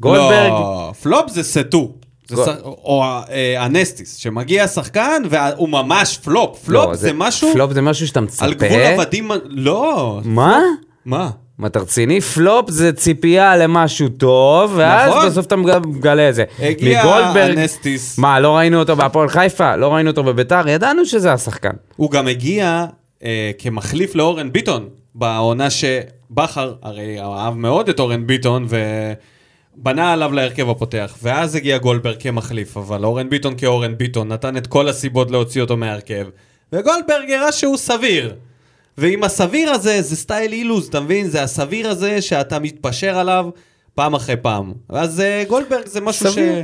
[0.00, 0.50] גולדברג...
[0.50, 1.92] לא, פלופ זה סטו.
[2.28, 6.64] זה או אה, הנסטיס, שמגיע שחקן והוא ממש פלופ.
[6.64, 8.44] פלופ לא, זה משהו פלופ זה משהו שאתה מצפה.
[8.44, 10.20] על גבול עבדים, לא.
[10.24, 10.60] מה?
[11.04, 11.30] מה?
[11.58, 12.20] מה אתה רציני?
[12.20, 15.26] פלופ זה ציפייה למשהו טוב, ואז נכון.
[15.26, 16.44] בסוף אתה מגלה- את זה.
[16.58, 18.18] הגיע מגולדברג- הנסטיס.
[18.18, 19.76] מה, לא ראינו אותו בהפועל חיפה?
[19.76, 20.68] לא ראינו אותו בביתר?
[20.68, 21.70] ידענו שזה השחקן.
[21.96, 22.84] הוא גם הגיע
[23.24, 28.66] אה, כמחליף לאורן ביטון, בעונה שבכר, הרי אהב מאוד את אורן ביטון,
[29.78, 31.16] ובנה עליו להרכב הפותח.
[31.22, 35.76] ואז הגיע גולדברג כמחליף, אבל אורן ביטון כאורן ביטון נתן את כל הסיבות להוציא אותו
[35.76, 36.26] מההרכב.
[36.72, 38.34] וגולדברג הראה שהוא סביר.
[38.98, 41.28] ועם הסביר הזה, זה סטייל אילוז, אתה מבין?
[41.28, 43.48] זה הסביר הזה שאתה מתפשר עליו
[43.94, 44.72] פעם אחרי פעם.
[44.88, 46.32] אז אה, גולדברג זה משהו ש...
[46.32, 46.62] סביר.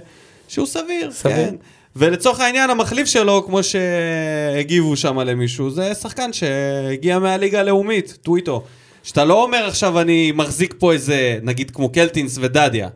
[0.48, 1.36] שהוא סביר, סביר.
[1.36, 1.54] כן.
[1.96, 8.62] ולצורך העניין, המחליף שלו, כמו שהגיבו שם למישהו, זה שחקן שהגיע מהליגה הלאומית, טוויטו.
[9.02, 12.88] שאתה לא אומר עכשיו אני מחזיק פה איזה, נגיד כמו קלטינס ודדיה.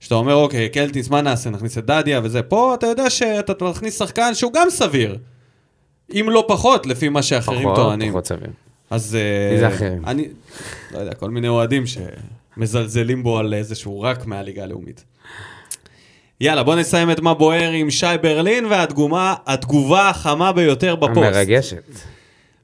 [0.00, 1.50] שאתה אומר, אוקיי, קלטינס, מה נעשה?
[1.50, 2.42] נכניס את דדיה וזה.
[2.42, 5.18] פה אתה יודע שאתה מכניס שחקן שהוא גם סביר.
[6.12, 8.10] אם לא פחות, לפי מה שאחרים פחות, טוענים.
[8.10, 8.50] פחות סביר.
[8.90, 9.16] אז...
[9.16, 10.04] אה, מי זה אחרים?
[10.06, 10.28] אני,
[10.90, 15.04] לא יודע, כל מיני אוהדים שמזלזלים בו על איזה שהוא רק מהליגה הלאומית.
[16.40, 21.18] יאללה, בוא נסיים את מה בוער עם שי ברלין והתגובה התגובה החמה ביותר בפוסט.
[21.18, 21.84] מרגשת.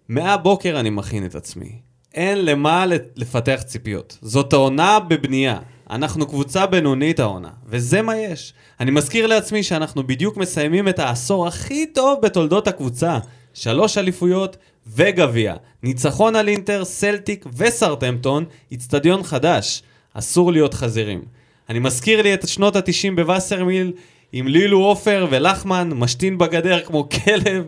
[0.09, 1.73] מהבוקר אני מכין את עצמי.
[2.15, 4.19] אין למה לפתח ציפיות.
[4.23, 5.59] זאת העונה בבנייה.
[5.91, 8.55] אנחנו קבוצה בינונית העונה, וזה מה יש.
[8.81, 13.19] אני מזכיר לעצמי שאנחנו בדיוק מסיימים את העשור הכי טוב בתולדות הקבוצה.
[13.55, 14.57] שלוש אליפויות
[14.87, 15.55] וגביע.
[15.83, 19.83] ניצחון על אינטר, סלטיק וסרטמפטון, איצטדיון חדש.
[20.15, 21.23] אסור להיות חזירים.
[21.69, 23.93] אני מזכיר לי את שנות ה-90 בווסרמיל,
[24.33, 27.65] עם לילו עופר ולחמן, משתין בגדר כמו כלב,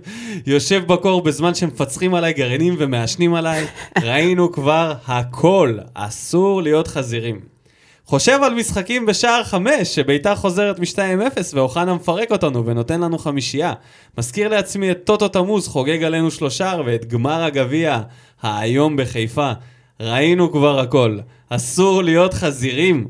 [0.47, 3.67] יושב בקור בזמן שמפצחים עליי גרעינים ומעשנים עליי.
[4.03, 7.56] ראינו כבר הכל, אסור להיות חזירים.
[8.07, 13.73] חושב על משחקים בשער חמש, שביתר חוזרת מ-2-0 ואוחנה מפרק אותנו ונותן לנו חמישייה.
[14.19, 18.01] מזכיר לעצמי את טוטו תמוז חוגג עלינו שלושה ואת גמר הגביע
[18.43, 19.53] האיום בחיפה.
[20.01, 21.19] ראינו כבר הכל,
[21.51, 23.07] אסור להיות חזירים.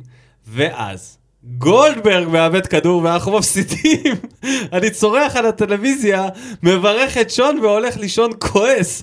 [0.48, 4.14] ואז, גולדברג מאבד כדור ואנחנו מפסידים.
[4.72, 6.28] אני צורח על הטלוויזיה,
[6.62, 9.02] מברך את שון והולך לישון כועס.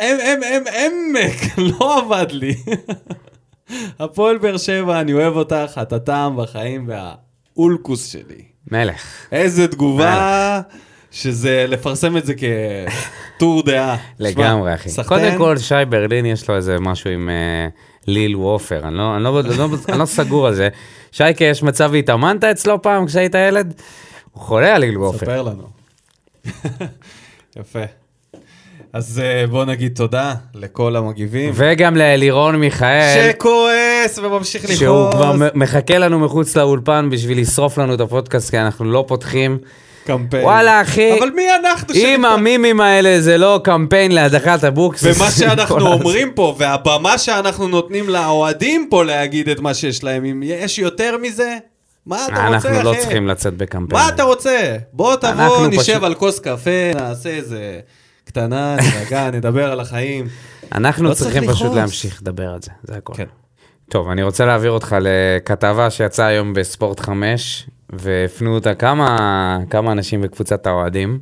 [0.00, 2.54] עמק, לא עבד לי.
[4.00, 8.42] הפועל באר שבע, אני אוהב אותך, את הטעם בחיים והאולקוס שלי.
[8.70, 9.02] מלך.
[9.32, 10.60] איזה תגובה,
[11.10, 12.34] שזה לפרסם את זה
[13.36, 13.96] כטור דעה.
[14.18, 14.88] לגמרי, אחי.
[14.88, 17.68] סחטיין, קודם כל, שי ברלין יש לו איזה משהו עם אה,
[18.06, 20.68] ליל וופר, אני לא- אני לא- אני לא- אני לא סגור על זה.
[21.12, 23.74] שייקה, יש מצב והתאמנת אצלו פעם כשהיית ילד?
[24.32, 25.18] הוא חולה על ליל וופר.
[25.18, 25.66] ספר לנו.
[27.60, 27.82] יפה.
[28.94, 31.50] אז אה, בוא נגיד תודה לכל המגיבים.
[31.54, 34.78] וגם ללירון מיכאל, שכועס וממשיך לכעוס.
[34.78, 39.58] שהוא כבר מחכה לנו מחוץ לאולפן בשביל לשרוף לנו את הפודקאסט, כי אנחנו לא פותחים.
[40.06, 40.44] קמפיין.
[40.44, 42.32] וואלה, אחי, אבל מי אנחנו אם שנפתח?
[42.32, 45.16] המימים האלה זה לא קמפיין להדחת אבוקסיס.
[45.20, 50.42] ומה שאנחנו אומרים פה, והבמה שאנחנו נותנים לאוהדים פה להגיד את מה שיש להם, אם
[50.44, 51.56] יש יותר מזה,
[52.06, 52.68] מה אתה רוצה, אחי?
[52.68, 54.02] אנחנו לא צריכים לצאת בקמפיין.
[54.02, 54.76] מה אתה רוצה?
[54.92, 57.78] בוא תבוא, נשב פשוט- על כוס קפה, נעשה איזה
[58.38, 60.26] קטנה, נרגע, נדבר על החיים.
[60.74, 61.76] אנחנו לא צריך צריכים פשוט לכעוס.
[61.76, 63.12] להמשיך לדבר על זה, זה הכל.
[63.16, 63.26] כן.
[63.88, 69.18] טוב, אני רוצה להעביר אותך לכתבה שיצאה היום בספורט 5, והפנו אותה כמה,
[69.70, 71.18] כמה אנשים בקבוצת האוהדים.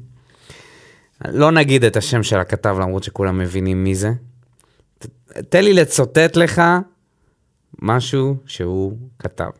[1.28, 4.10] לא נגיד את השם של הכתב, למרות שכולם מבינים מי זה.
[4.98, 5.06] ת-
[5.48, 6.62] תן לי לצוטט לך
[7.82, 9.50] משהו שהוא כתב.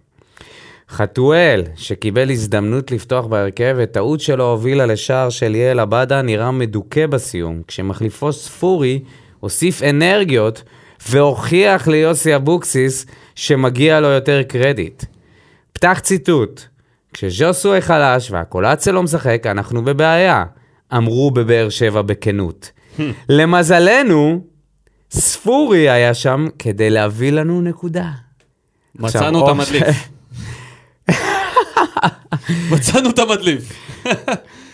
[0.93, 7.63] חתואל, שקיבל הזדמנות לפתוח בהרכב, וטעות שלו הובילה לשער של יעל עבדה, נראה מדוכא בסיום,
[7.67, 9.03] כשמחליפו ספורי
[9.41, 10.63] הוסיף אנרגיות
[11.09, 15.05] והוכיח ליוסי אבוקסיס שמגיע לו יותר קרדיט.
[15.73, 16.63] פתח ציטוט:
[17.13, 20.45] כשז'וסוי חלש והקולציה לא משחק, אנחנו בבעיה,
[20.97, 22.71] אמרו בבאר שבע בכנות.
[23.29, 24.45] למזלנו,
[25.11, 28.11] ספורי היה שם כדי להביא לנו נקודה.
[28.95, 30.09] מצאנו עכשיו, את המדליף.
[32.71, 33.73] מצאנו את המדליף.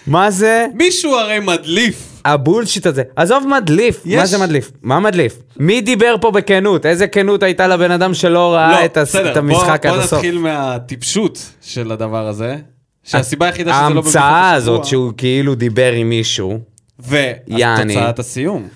[0.06, 2.20] מה זה מישהו הרי מדליף.
[2.24, 3.02] הבולשיט הזה?
[3.16, 4.70] עזוב מדליף, מה יש- זה מדליף?
[4.82, 5.38] מה מדליף?
[5.56, 6.86] מי דיבר פה בכנות?
[6.86, 9.08] איזה כנות הייתה לבן אדם שלא ראה לא, את, הס...
[9.08, 10.18] בסדר, את המשחק בוא, עד בוא הסוף?
[10.18, 12.56] נתחיל מהטיפשות של הדבר הזה.
[13.04, 16.58] שהסיבה היחידה שזה לא ההמצאה הזאת שהוא כאילו דיבר עם מישהו.
[17.08, 18.68] ותוצאת הסיום.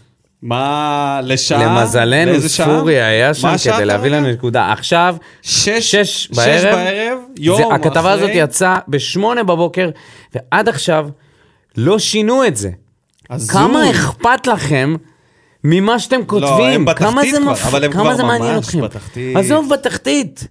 [0.42, 1.64] מה, לשעה?
[1.80, 2.40] למזלנו?
[2.40, 4.10] ספורי היה שם כדי להביא?
[4.10, 4.72] לנו נקודה.
[4.72, 8.12] עכשיו, שש, שש בערב, בערב, יום זה, הכתבה אחרי.
[8.12, 9.90] הזאת יצאה בשמונה בבוקר,
[10.34, 11.08] ועד עכשיו
[11.76, 12.70] לא שינו את זה.
[13.30, 13.52] הזוי.
[13.52, 14.96] כמה אכפת לכם
[15.64, 16.70] ממה שאתם כותבים?
[16.70, 17.66] הם בתחתית כמה זה, כבר, מפ...
[17.66, 18.80] אבל כמה זה מעניין אתכם?
[18.80, 19.36] בתחתית.
[19.36, 20.46] עזוב בתחתית.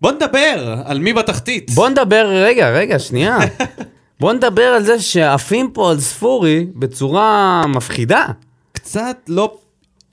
[0.00, 1.70] בוא נדבר על מי בתחתית.
[1.70, 3.38] בוא נדבר, רגע, רגע, שנייה.
[4.20, 8.24] בוא נדבר על זה שעפים פה על ספורי בצורה מפחידה.
[8.86, 9.58] קצת לא,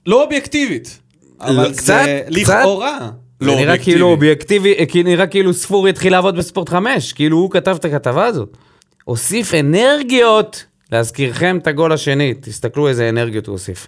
[0.06, 0.98] לא אובייקטיבית.
[1.40, 3.10] אבל קצת- זה קצת- לכאורה
[3.40, 4.68] זה לא נראה כאילו אובייקטיבי.
[4.68, 8.56] אובייקטיבי, כי נראה כאילו ספורי התחיל לעבוד בספורט 5, כאילו הוא כתב את הכתבה הזאת.
[9.04, 13.86] הוסיף אנרגיות, להזכירכם את הגול השני, תסתכלו איזה אנרגיות הוא הוסיף.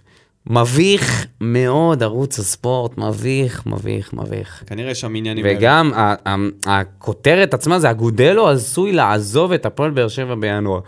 [0.51, 4.62] מביך מאוד ערוץ הספורט, מביך, מביך, מביך.
[4.66, 5.44] כנראה יש שם עניינים.
[5.49, 6.34] וגם ה- ה-
[6.66, 10.80] הכותרת עצמה זה אגודלו עשוי לעזוב את הפועל באר שבע בינואר.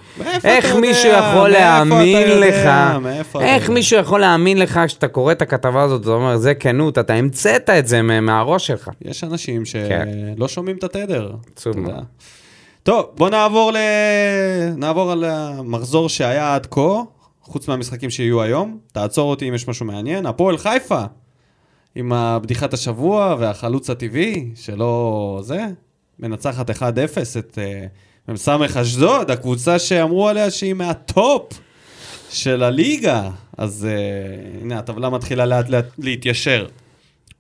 [0.45, 0.81] איך יודע?
[0.81, 2.29] מישהו יכול להאמין?
[2.41, 2.69] לך,
[3.41, 3.71] איך?
[3.71, 7.71] מישהו יכול להאמין לך כשאתה קורא את הכתבה הזאת, אתה אומר, זה כנות, אתה המצאת
[7.71, 8.91] את זה מה- מהראש שלך.
[9.05, 10.09] יש אנשים כן.
[10.37, 11.31] שלא שומעים את התדר.
[11.53, 11.79] עצוב.
[11.81, 12.05] מאוד.
[12.83, 13.77] טוב, בוא נעבור ל...
[14.77, 16.81] נעבור על המחזור שהיה עד כה,
[17.49, 18.79] חוץ מהמשחקים שיהיו היום.
[18.93, 20.27] תעצור אותי אם יש משהו מעניין.
[20.27, 21.05] הפועל חיפה,
[21.95, 25.67] עם הבדיחת השבוע והחלוץ הטבעי, שלא זה,
[26.19, 26.83] מנצחת 1-0
[27.39, 27.59] את
[28.29, 31.53] uh, מ"ס אשדוד, הקבוצה שאמרו עליה שהיא מהטופ
[32.31, 33.31] של הליגה.
[33.59, 36.67] אז uh, הנה, הטבלה מתחילה לאט לאט להתיישר.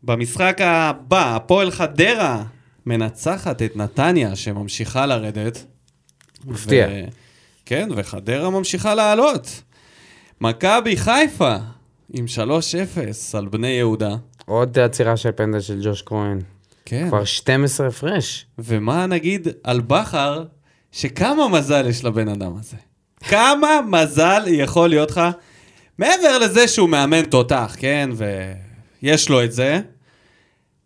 [0.02, 2.44] במשחק הבא, הפועל חדרה
[2.86, 5.64] מנצחת את נתניה, שממשיכה לרדת.
[6.44, 6.86] מפתיע.
[6.90, 7.04] ו...
[7.66, 9.62] כן, וחדרה ממשיכה לעלות.
[10.40, 11.56] מכבי חיפה
[12.12, 12.24] עם
[13.34, 14.16] 3-0 על בני יהודה.
[14.46, 16.40] עוד עצירה של פנדל של ג'וש כהן.
[16.84, 17.08] כן.
[17.08, 18.46] כבר 12 הפרש.
[18.58, 20.44] ומה נגיד על בכר,
[20.92, 22.76] שכמה מזל יש לבן אדם הזה?
[23.20, 25.20] כמה מזל יכול להיות לך?
[25.98, 28.10] מעבר לזה שהוא מאמן תותח, כן?
[29.02, 29.80] ויש לו את זה.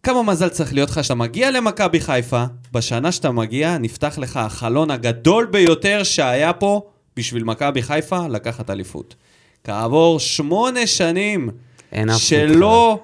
[0.02, 4.90] כמה מזל צריך להיות לך שאתה מגיע למכבי חיפה, בשנה שאתה מגיע נפתח לך החלון
[4.90, 6.82] הגדול ביותר שהיה פה
[7.16, 9.14] בשביל מכבי חיפה לקחת אליפות.
[9.64, 11.50] כעבור שמונה שנים
[12.16, 13.00] שלא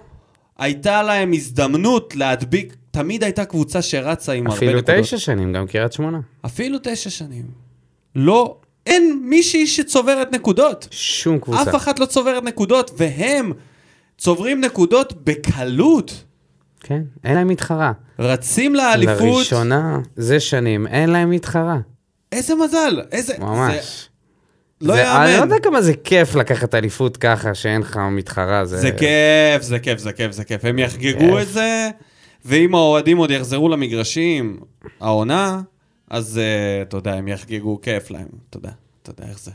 [0.59, 5.01] הייתה להם הזדמנות להדביק, תמיד הייתה קבוצה שרצה עם הרבה אפילו נקודות.
[5.01, 6.21] תשע שנים, גם קריית שמונה.
[6.47, 7.45] אפילו תשע שנים.
[8.15, 8.57] לא,
[8.87, 10.89] אין מישהי שצוברת נקודות.
[10.91, 11.63] שום קבוצה.
[11.63, 13.53] אף אחת לא צוברת נקודות, והם
[14.19, 16.25] צוברים נקודות בקלות.
[16.81, 17.93] כן, אין להם מתחרה.
[18.19, 19.21] רצים לאליפות.
[19.21, 21.79] לראשונה, זה שנים, אין להם מתחרה.
[22.33, 23.35] איזה מזל, איזה...
[23.39, 23.75] ממש.
[23.75, 24.08] זה
[24.81, 25.43] לא זה- אני לא יאמן.
[25.51, 28.65] יודע כמה זה כיף לקחת אליפות ככה, שאין לך מתחרה.
[28.65, 30.65] זה, זה כיף, זה כיף, זה כיף, זה כיף.
[30.65, 31.43] הם יחגגו כיף.
[31.43, 31.89] את זה,
[32.45, 34.61] ואם האוהדים עוד יחזרו למגרשים,
[35.01, 35.61] העונה,
[36.11, 38.27] אז אה, אתה יודע, הם יחגגו כיף להם.
[38.51, 38.71] אתה יודע,
[39.03, 39.51] אתה יודע איך זה.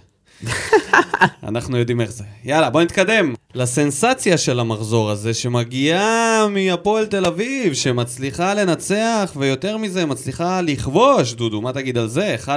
[1.48, 2.24] אנחנו יודעים איך זה.
[2.44, 10.06] יאללה, בוא נתקדם לסנסציה של המחזור הזה, שמגיעה מהפועל תל אביב, שמצליחה לנצח, ויותר מזה,
[10.06, 11.34] מצליחה לכבוש.
[11.34, 12.36] דודו, מה תגיד על זה?
[12.46, 12.50] 1-0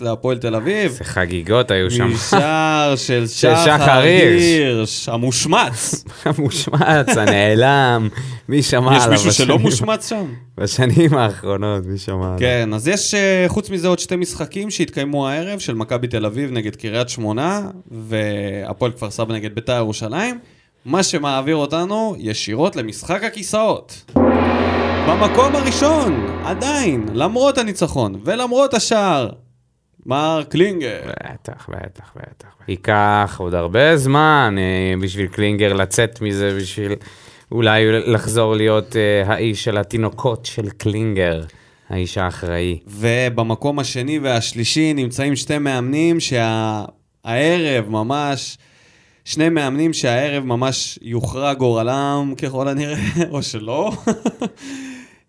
[0.00, 0.92] להפועל תל אביב.
[0.92, 2.12] זה חגיגות היו שם.
[2.14, 5.08] משער של שחר הירש.
[5.08, 6.04] המושמץ.
[6.24, 8.08] המושמץ, הנעלם,
[8.48, 10.24] מי שמע יש עליו מישהו שלא מושמץ שם?
[10.58, 12.38] בשנים האחרונות, מי שמע עליו.
[12.38, 16.50] כן, אז יש אה, חוץ מזה עוד שתי משחקים שהתקיימו הערב, של מכבי תל אביב
[16.52, 20.38] נגד קריית שמונה, והפועל כפר סבא נגד בית"ר ירושלים,
[20.84, 24.12] מה שמעביר אותנו ישירות למשחק הכיסאות.
[25.08, 29.28] במקום הראשון, עדיין, למרות הניצחון ולמרות השער,
[30.06, 31.00] מר קלינגר.
[31.06, 32.48] בטח, בטח, בטח.
[32.68, 36.92] ייקח עוד הרבה זמן אה, בשביל קלינגר לצאת מזה, בשביל
[37.52, 41.42] אולי לחזור להיות אה, האיש של התינוקות של קלינגר,
[41.90, 42.78] האיש האחראי.
[42.86, 46.20] ובמקום השני והשלישי נמצאים שתי מאמנים
[47.28, 48.58] שהערב ממש,
[49.24, 52.96] שני מאמנים שהערב ממש יוכרע גורלם ככל הנראה,
[53.30, 53.92] או שלא.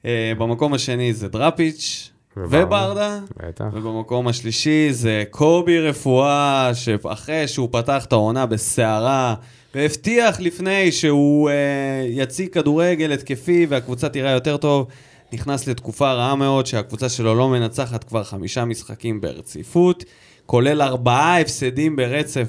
[0.06, 3.20] אה, במקום השני זה דראפיץ' וברדה.
[3.74, 9.36] ובמקום השלישי זה קובי רפואה, שאחרי שהוא פתח את העונה בסערה,
[9.76, 14.88] והבטיח לפני שהוא אה, יציג כדורגל התקפי והקבוצה תראה יותר טוב,
[15.34, 20.04] נכנס לתקופה רעה מאוד שהקבוצה שלו לא מנצחת כבר חמישה משחקים ברציפות,
[20.50, 22.48] כולל ארבעה הפסדים ברצף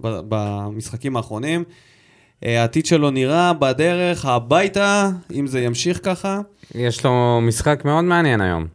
[0.00, 1.64] במשחקים האחרונים.
[2.44, 6.40] אה, העתיד שלו נראה בדרך הביתה, אם זה ימשיך ככה.
[6.74, 8.66] יש לו משחק מאוד מעניין היום.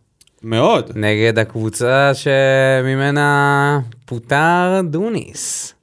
[0.43, 0.91] מאוד.
[0.95, 5.73] נגד הקבוצה שממנה פוטר דוניס.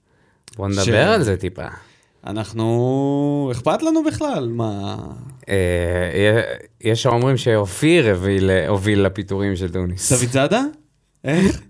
[0.56, 1.66] בוא נדבר ש- על זה טיפה.
[2.26, 3.48] אנחנו...
[3.52, 4.48] אכפת לנו בכלל?
[4.48, 4.96] מה...
[5.48, 6.40] אה,
[6.80, 10.12] יש האומרים שאופיר הוביל- הוביל לפיטורים של דוניס.
[10.12, 10.62] דוד זאדה?
[11.24, 11.60] איך?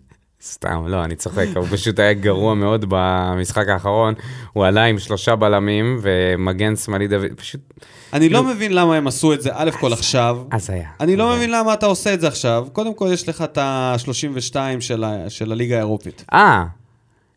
[0.42, 4.14] סתם, לא, אני צוחק, הוא פשוט היה גרוע מאוד במשחק האחרון.
[4.52, 7.60] הוא עלה עם שלושה בלמים ומגן שמאלי דוד, פשוט
[8.12, 10.38] אני לא מבין למה הם עשו את זה, א' כל עכשיו.
[10.52, 10.88] הזיה.
[11.00, 12.66] אני לא מבין למה אתה עושה את זה עכשיו.
[12.72, 14.56] קודם כל, יש לך את ה-32
[15.28, 16.24] של, הליגה האירופית.
[16.32, 16.64] אה,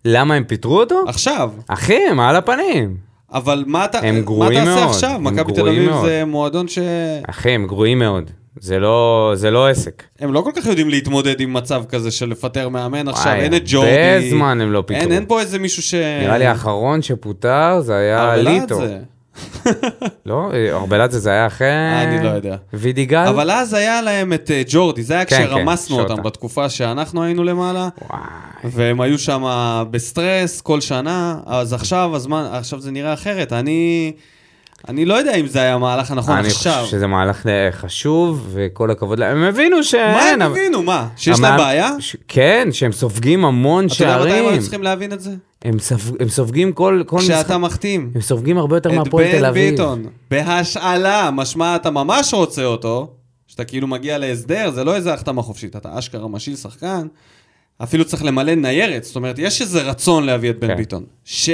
[0.06, 1.04] למה הם פיטרו אותו?
[1.08, 1.52] עכשיו.
[1.68, 2.98] אחי, הם על הפנים.
[3.34, 5.20] אבל מה אתה, הם מה גרועים תעשה מאוד, עכשיו?
[5.20, 5.92] מכבי תל אביב.
[6.06, 6.80] זה מועדון ש...
[7.30, 8.32] אחי, הם גרועים מאוד.
[8.60, 10.04] זה לא, זה לא עסק.
[10.20, 13.52] הם לא כל כך יודעים להתמודד עם מצב כזה של לפטר מאמן עכשיו, אין את
[13.52, 14.30] הרבה ג'ורדי.
[14.30, 15.04] זמן הם לא פיטרו.
[15.04, 15.94] אין, אין פה איזה מישהו ש...
[15.94, 18.76] נראה לי האחרון שפוטר זה היה ליטו.
[18.76, 19.00] זה.
[20.26, 21.68] לא, ארבלת זה היה אחרי...
[22.04, 22.56] אני לא יודע.
[22.74, 23.18] וידיגל?
[23.18, 26.14] אבל אז היה להם את אה, ג'ורדי, זה היה כן, כן, כשרמסנו שוטה.
[26.14, 28.22] אותם בתקופה שאנחנו היינו למעלה, וואי.
[28.64, 29.44] והם היו שם
[29.92, 33.54] בסטרס כל שנה, אז עכשיו הזמן, עכשיו זה נראה אחרת.
[33.54, 34.12] אני,
[34.90, 36.74] אני לא יודע אם זה היה המהלך הנכון אני עכשיו.
[36.84, 39.38] חושב שזה מהלך אה, חשוב, וכל הכבוד להם.
[39.38, 40.12] הם הבינו שאין.
[40.12, 40.84] מה הם הבינו?
[40.84, 41.08] מה?
[41.18, 41.90] שיש להם בעיה?
[42.00, 44.62] ש- כן, שהם סופגים המון אתה יודע מתי הם היו שערים.
[44.62, 45.32] צריכים להבין את זה?
[45.66, 47.34] הם סופ- הם סופגים כל כל משחק.
[47.36, 48.12] כשאתה מחתים.
[48.16, 49.72] הם סופגים הרבה יותר את מהפועל תל בן אביב.
[49.72, 53.12] ביטון, בהשאלה, משמע אתה ממש רוצה אותו,
[53.48, 57.08] שאתה כאילו מגיע להסדר, זה לא איזה החתמה חופשית, אתה אשכרה משיל שחקן,
[57.84, 60.76] אפילו צריך למלא ניירת, זאת אומרת, יש איזה רצון להביא את בן כן.
[60.78, 61.04] ביטון.
[61.26, 61.50] ש...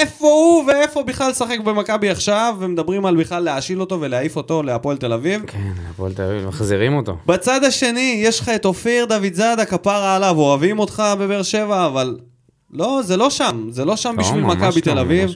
[0.00, 4.96] איפה הוא ואיפה בכלל לשחק במכבי עכשיו, ומדברים על בכלל להאשיל אותו ולהעיף אותו להפועל
[4.96, 5.42] תל אביב.
[5.46, 7.16] כן, הפועל תל אביב, מחזירים אותו.
[7.26, 12.18] בצד השני, יש לך את אופיר דוד זאדה, כפרה עליו, אוהבים אותך בבאר שבע, אבל
[12.70, 15.28] לא, זה לא שם, זה לא שם לא, בשביל מכבי לא, תל אביב.
[15.28, 15.34] לא.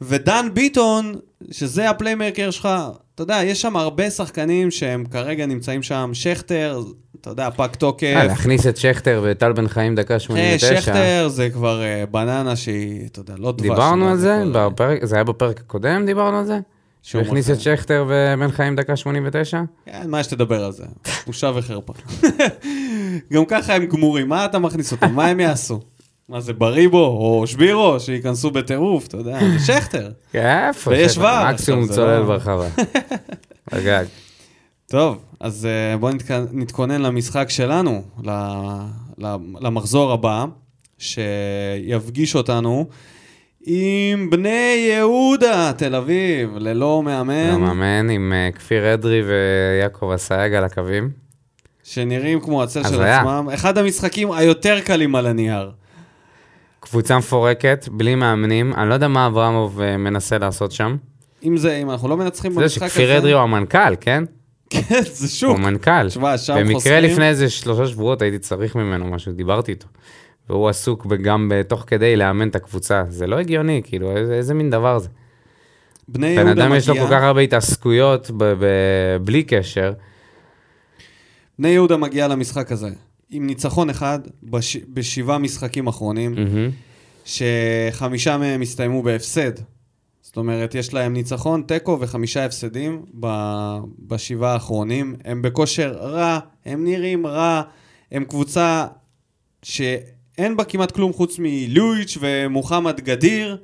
[0.00, 1.14] ודן ביטון,
[1.50, 2.68] שזה הפליימקר שלך,
[3.14, 6.82] אתה יודע, יש שם הרבה שחקנים שהם כרגע נמצאים שם, שכטר,
[7.20, 8.02] אתה יודע, פג תוקף.
[8.16, 10.80] אה, להכניס את שכטר וטל בן חיים דקה אה, 89.
[10.80, 13.62] שכטר זה כבר אה, בננה שהיא, אתה יודע, לא דבש.
[13.62, 14.42] דיברנו על זה?
[14.50, 16.58] כבר, אה, בפרק, זה היה בפרק הקודם דיברנו על זה?
[17.02, 17.50] שהוא הכניס.
[17.50, 19.62] את שכטר ובן חיים דקה 89?
[19.86, 20.84] כן, מה יש לדבר על זה?
[21.26, 21.92] בושה וחרפה.
[23.32, 25.12] גם ככה הם גמורים, מה אתה מכניס אותם?
[25.12, 25.80] מה הם יעשו?
[26.28, 30.10] מה זה בריבו או שבירו שייכנסו בטירוף, אתה יודע, זה שכטר.
[30.34, 30.90] איפה?
[30.90, 31.18] ויש?
[31.18, 32.68] ור, מקסימום צולל לא- ברחבה.
[33.72, 34.04] בגג.
[34.86, 36.30] טוב, אז uh, בואו נתכ...
[36.52, 38.02] נתכונן למשחק שלנו.
[39.60, 40.44] למחזור הבא,
[40.98, 42.86] שיפגיש אותנו
[43.66, 50.54] עם בני יהודה, תל אביב, ללא מאמן, לא מאמן עם אה, כפיר אדרי ויעקב אסייג
[50.54, 51.10] על הקווים.
[51.84, 53.20] שנראים כמו הצל של הזיה.
[53.20, 53.48] עצמם.
[53.54, 55.70] אחד המשחקים היותר קלים על הנייר.
[56.84, 60.96] קבוצה מפורקת, בלי מאמנים, אני לא יודע מה אברמוב אה, מנסה לעשות שם.
[61.44, 62.90] אם זה, אם אנחנו לא מנצחים במשחק הזה...
[62.90, 64.24] שכפיר אדרי הוא המנכ"ל, כן?
[64.70, 65.50] כן, זה שוק.
[65.50, 66.08] הוא מנכ"ל.
[66.08, 67.04] תשמע, שם במקרה חוסכים.
[67.04, 69.86] לפני איזה שלושה שבועות הייתי צריך ממנו משהו, דיברתי איתו.
[70.48, 73.04] והוא עסוק גם תוך כדי לאמן את הקבוצה.
[73.08, 75.08] זה לא הגיוני, כאילו, איזה, איזה מין דבר זה.
[76.08, 76.64] בני בן יהודה מגיע...
[76.64, 79.92] אדם יש לו כל כך הרבה התעסקויות ב- ב- בלי קשר.
[81.58, 82.88] בני יהודה מגיע למשחק הזה
[83.30, 84.76] עם ניצחון אחד בש...
[84.76, 86.34] בשבעה משחקים אחרונים.
[86.34, 86.70] מהמם.
[87.24, 89.52] שחמישה מהם הסתיימו בהפסד.
[90.22, 93.26] זאת אומרת, יש להם ניצחון, תיקו וחמישה הפסדים ב...
[93.98, 95.16] בשבעה האחרונים.
[95.24, 97.62] הם בכושר רע, הם נראים רע,
[98.12, 98.86] הם קבוצה
[99.62, 103.56] שאין בה כמעט כלום חוץ מלואיץ' ומוחמד גדיר.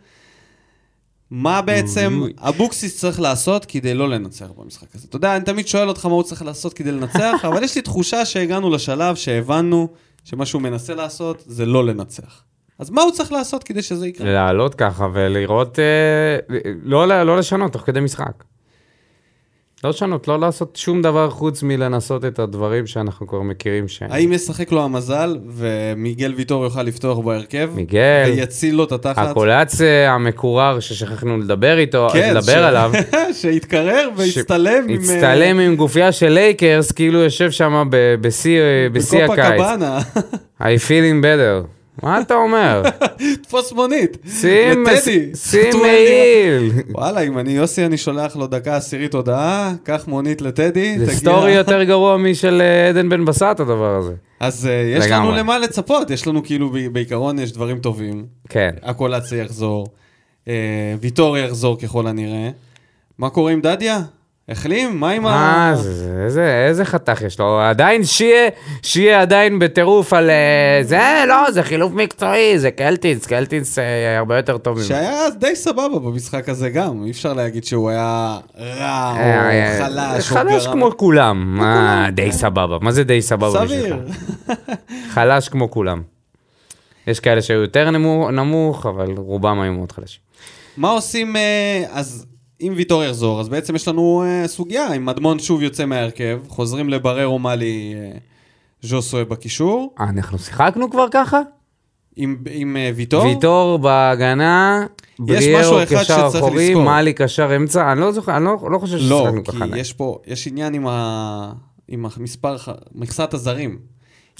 [1.30, 2.22] מה בעצם.
[2.38, 5.06] אבוקסיס צריך לעשות כדי לא לנצח במשחק הזה?
[5.08, 7.82] אתה יודע, אני תמיד שואל אותך מה הוא צריך לעשות כדי לנצח, אבל יש לי
[7.82, 9.88] תחושה שהגענו לשלב שהבנו
[10.24, 12.42] שמה שהוא מנסה לעשות זה לא לנצח.
[12.78, 14.32] אז מה הוא צריך לעשות כדי שזה יקרה?
[14.32, 18.44] לעלות ככה ולראות, אה, לא, לא לשנות תוך כדי משחק.
[19.84, 24.02] לא לשנות, לא לעשות שום דבר חוץ מלנסות את הדברים שאנחנו כבר מכירים ש...
[24.02, 27.70] האם ישחק לו המזל ומיגל ויטור יוכל לפתוח בהרכב?
[27.74, 29.28] מיגל, ויציל לו את התחת?
[29.28, 32.92] הקולאץ אה, המקורר ששכחנו לדבר איתו, כן, לדבר ש- עליו.
[33.40, 35.00] שיתקרר ויצטלם עם...
[35.00, 37.88] הצטלם עם גופייה של לייקרס, כאילו יושב שם
[38.20, 39.54] בשיא אה, בשיא בקופה הקיץ.
[39.60, 40.00] קבאנה.
[40.60, 41.79] I feeling better.
[42.02, 42.82] מה אתה אומר?
[43.42, 44.16] תפוס מונית.
[44.40, 44.84] שים.
[45.34, 46.72] שים מעיל.
[46.90, 51.16] וואלה, אם אני יוסי, אני שולח לו דקה עשירית הודעה, קח מונית לטדי, זה תגיע.
[51.16, 54.12] סטורי יותר גרוע משל אה, עדן בן בסט הדבר הזה.
[54.40, 55.32] אז אה, יש לנו.
[55.32, 58.26] למה לצפות, יש לנו כאילו, בעיקרון יש דברים טובים.
[58.48, 58.70] כן.
[58.82, 59.86] הקולציה יחזור,
[60.48, 62.50] אה, ויטור יחזור ככל הנראה.
[63.18, 64.00] מה קורה עם דדיה?
[64.48, 65.00] החלים?
[65.00, 65.70] מה עם מה ה...
[65.70, 67.60] אה, זה, זה, איזה, איזה חתך יש לו?
[67.60, 68.48] עדיין שיהיה,
[68.82, 74.36] שיהיה עדיין בטירוף על אה, זה, לא, זה חילוף מקצועי, זה קלטינס, קלטינס אה, הרבה
[74.36, 74.88] יותר טוב ממנו.
[74.88, 80.30] שהיה די סבבה במשחק הזה גם, אי אפשר להגיד שהוא היה רע או אה, חלש.
[80.30, 80.72] או חלש גרם.
[80.72, 83.96] כמו כולם, מה, די סבבה, מה זה די סבבה בשבילך?
[84.44, 84.56] סביר.
[85.14, 86.02] חלש כמו כולם.
[87.06, 90.20] יש כאלה שהיו יותר נמוך, נמוך, אבל רובם היו מאוד חלשים.
[90.76, 92.26] מה עושים, אה, אז
[92.60, 96.88] אם ויטור יחזור, אז בעצם יש לנו אה, סוגיה, אם מדמון שוב יוצא מההרכב, חוזרים
[96.88, 98.18] לבררו מאלי אה,
[98.82, 101.40] ז'וסוי בקישור, אה, אנחנו שיחקנו כבר ככה?
[102.16, 104.86] עם, עם אה, ויטור, ויטור בהגנה,
[105.18, 106.74] בריארו קשר אחורי.
[106.74, 109.78] מאלי קשר אמצע, אני לא זוכר, אני לא, לא חושב לא, ששיחקנו כי ככה.
[109.78, 111.52] יש פה, יש עניין עם, ה,
[111.88, 112.56] עם המספר,
[112.94, 113.78] מכסת הזרים.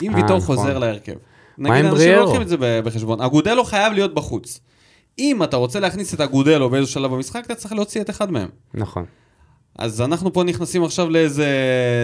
[0.03, 0.57] אם אה, ויטור נכון.
[0.57, 1.12] חוזר להרכב.
[1.59, 2.25] מה נגיד, עם אנשים לא בריארו?
[2.25, 3.21] לוקחים את זה בחשבון.
[3.21, 4.61] אגודלו חייב להיות בחוץ.
[5.21, 8.49] אם אתה רוצה להכניס את אגודלו באיזשהו שלב במשחק, אתה צריך להוציא את אחד מהם.
[8.75, 9.05] נכון.
[9.79, 11.47] אז אנחנו פה נכנסים עכשיו לאיזה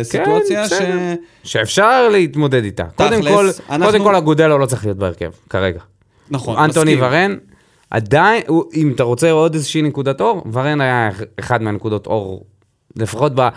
[0.02, 0.72] סיטואציה ש...
[0.72, 1.14] כן, בסדר.
[1.44, 2.84] שאפשר להתמודד איתה.
[2.94, 5.80] קודם כל, אנחנו- קודם כל אגודלו לא צריך להיות בהרכב, כרגע.
[6.30, 7.08] נכון, אנטוני מסכים.
[7.08, 7.36] ורן,
[7.90, 11.10] עדיין, הוא- אם אתה רוצה עוד איזושהי נקודת אור, ורן היה
[11.40, 12.44] אחד מהנקודות אור,
[12.96, 13.48] לפחות ב...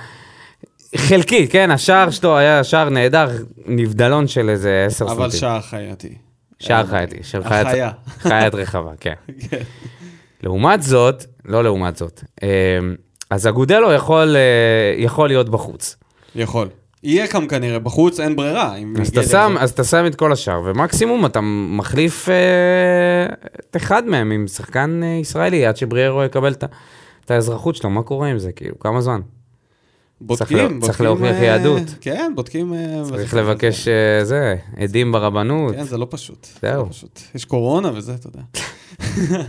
[0.96, 3.30] חלקית, כן, השער שלו היה שער נהדר,
[3.66, 5.22] נבדלון של איזה עשר סנטים.
[5.22, 6.16] אבל שער חייתי.
[6.60, 7.92] שער חייתי, של חיית, החיה.
[8.20, 9.14] חיית רחבה, כן.
[9.50, 9.62] כן.
[10.44, 12.80] לעומת זאת, לא לעומת זאת, אה,
[13.30, 15.96] אז אגודלו יכול, אה, יכול להיות בחוץ.
[16.36, 16.68] יכול.
[17.04, 18.76] יהיה גם כנראה בחוץ, אין ברירה.
[19.02, 19.56] אז אתה, שם.
[19.60, 21.40] אז אתה שם את כל השאר, ומקסימום אתה
[21.70, 23.26] מחליף אה,
[23.60, 26.54] את אחד מהם עם שחקן אה, ישראלי, עד שבריארו יקבל
[27.26, 28.52] את האזרחות שלו, מה קורה עם זה?
[28.52, 29.22] כאילו, כמה זמן?
[30.22, 31.84] בודקים, צריך להוכיח אה, יהדות.
[32.02, 32.74] כן, בודקים...
[32.74, 35.76] אה, צריך לבקש אה, זה, עדים ברבנות.
[35.76, 36.48] כן, זה לא פשוט.
[36.62, 36.84] זהו.
[36.84, 37.20] לא פשוט.
[37.36, 38.42] יש קורונה וזה, אתה יודע.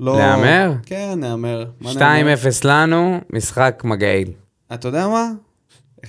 [0.00, 0.18] לא...
[0.18, 0.72] להמר?
[0.86, 1.64] כן, נהמר.
[1.80, 2.34] מה נהמר?
[2.34, 4.30] 2-0 לנו, משחק מגעיל.
[4.74, 5.30] אתה יודע מה?
[6.04, 6.06] 1-0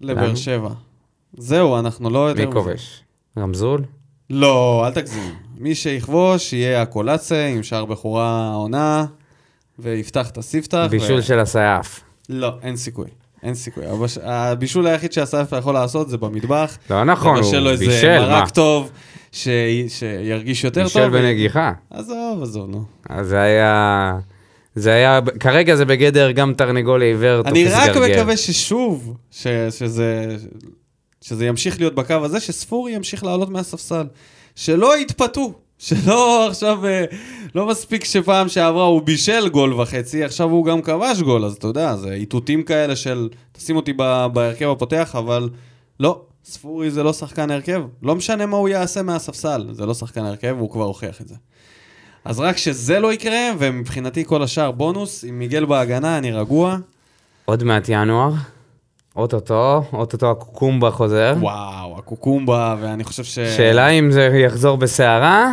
[0.00, 0.34] לבאר?
[0.34, 0.70] שבע.
[1.36, 2.46] זהו, אנחנו לא יותר...
[2.46, 2.52] מי.
[2.52, 3.02] כובש?
[3.38, 3.84] רמזול?
[4.30, 5.34] לא, אל תגזים.
[5.58, 9.06] מי שיכבוש יהיה הקולצה עם שער בכורה העונה,
[9.78, 10.86] ויפתח את הספתח.
[10.90, 11.20] בישול.
[11.20, 12.11] של הסייף.
[12.32, 13.06] לא, אין סיכוי.
[13.42, 13.86] אין סיכוי.
[13.86, 14.18] הבש...
[14.22, 16.78] הבישול היחיד שהסייפה יכול לעשות זה במטבח.
[16.90, 18.28] לא נכון, לבשל לו הוא איזה בישל, מה?
[18.28, 18.90] מרק טוב,
[19.32, 19.48] ש...
[19.88, 21.12] שירגיש יותר בישל טוב.
[21.12, 21.72] בנגיחה.
[21.90, 22.84] עזוב, עזוב, נו.
[23.08, 24.18] אז זה היה...
[24.74, 27.96] זה היה, כרגע זה בגדר גם תרנגול לעיוור, אני רק.
[27.96, 29.46] מקווה ששוב, ש...
[29.70, 30.36] שזה...
[31.20, 34.06] שזה ימשיך להיות בקו הזה, שספורי ימשיך לעלות מהספסל.
[34.56, 35.54] שלא יתפתו.
[35.82, 37.04] שלא עכשיו, אה,
[37.54, 41.66] לא מספיק שפעם שעברה הוא בישל גול וחצי, עכשיו הוא גם כבש גול, אז אתה
[41.66, 43.92] יודע, זה איתותים כאלה של תשים אותי
[44.32, 45.48] בהרכב הפותח, אבל
[46.00, 50.24] לא, ספורי זה לא שחקן הרכב, לא משנה מה הוא יעשה מהספסל, זה לא שחקן
[50.24, 51.34] הרכב, הוא כבר הוכיח את זה.
[52.24, 56.76] אז רק שזה לא יקרה, ומבחינתי כל השאר בונוס, עם מיגל בהגנה, אני רגוע.
[57.44, 58.32] עוד מעט ינואר,
[59.16, 61.34] אוטוטו, אוטוטו הקוקומבה חוזר.
[61.40, 63.38] וואו, הקוקומבה, ואני חושב ש...
[63.38, 65.52] שאלה אם זה יחזור בסערה,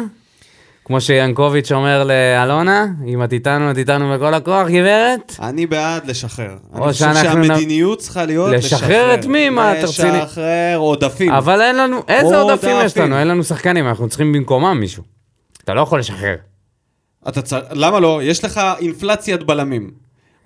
[0.89, 5.35] כמו שיאנקוביץ' אומר לאלונה, אם את איתנו, את איתנו בכל הכוח, גברת.
[5.41, 6.57] אני בעד לשחרר.
[6.73, 8.77] אני חושב שהמדיניות צריכה להיות לשחרר.
[8.77, 9.49] לשחרר את מי?
[9.49, 10.21] מה, אתה רציני?
[10.21, 11.31] לשחרר עודפים.
[11.31, 12.69] אבל אין לנו, איזה עודפים.
[12.69, 13.19] עודפים יש לנו?
[13.19, 15.03] אין לנו שחקנים, אנחנו צריכים במקומם מישהו.
[15.63, 16.35] אתה לא יכול לשחרר.
[17.27, 17.61] אתה צר...
[17.71, 18.19] למה לא?
[18.23, 19.91] יש לך אינפלציית בלמים.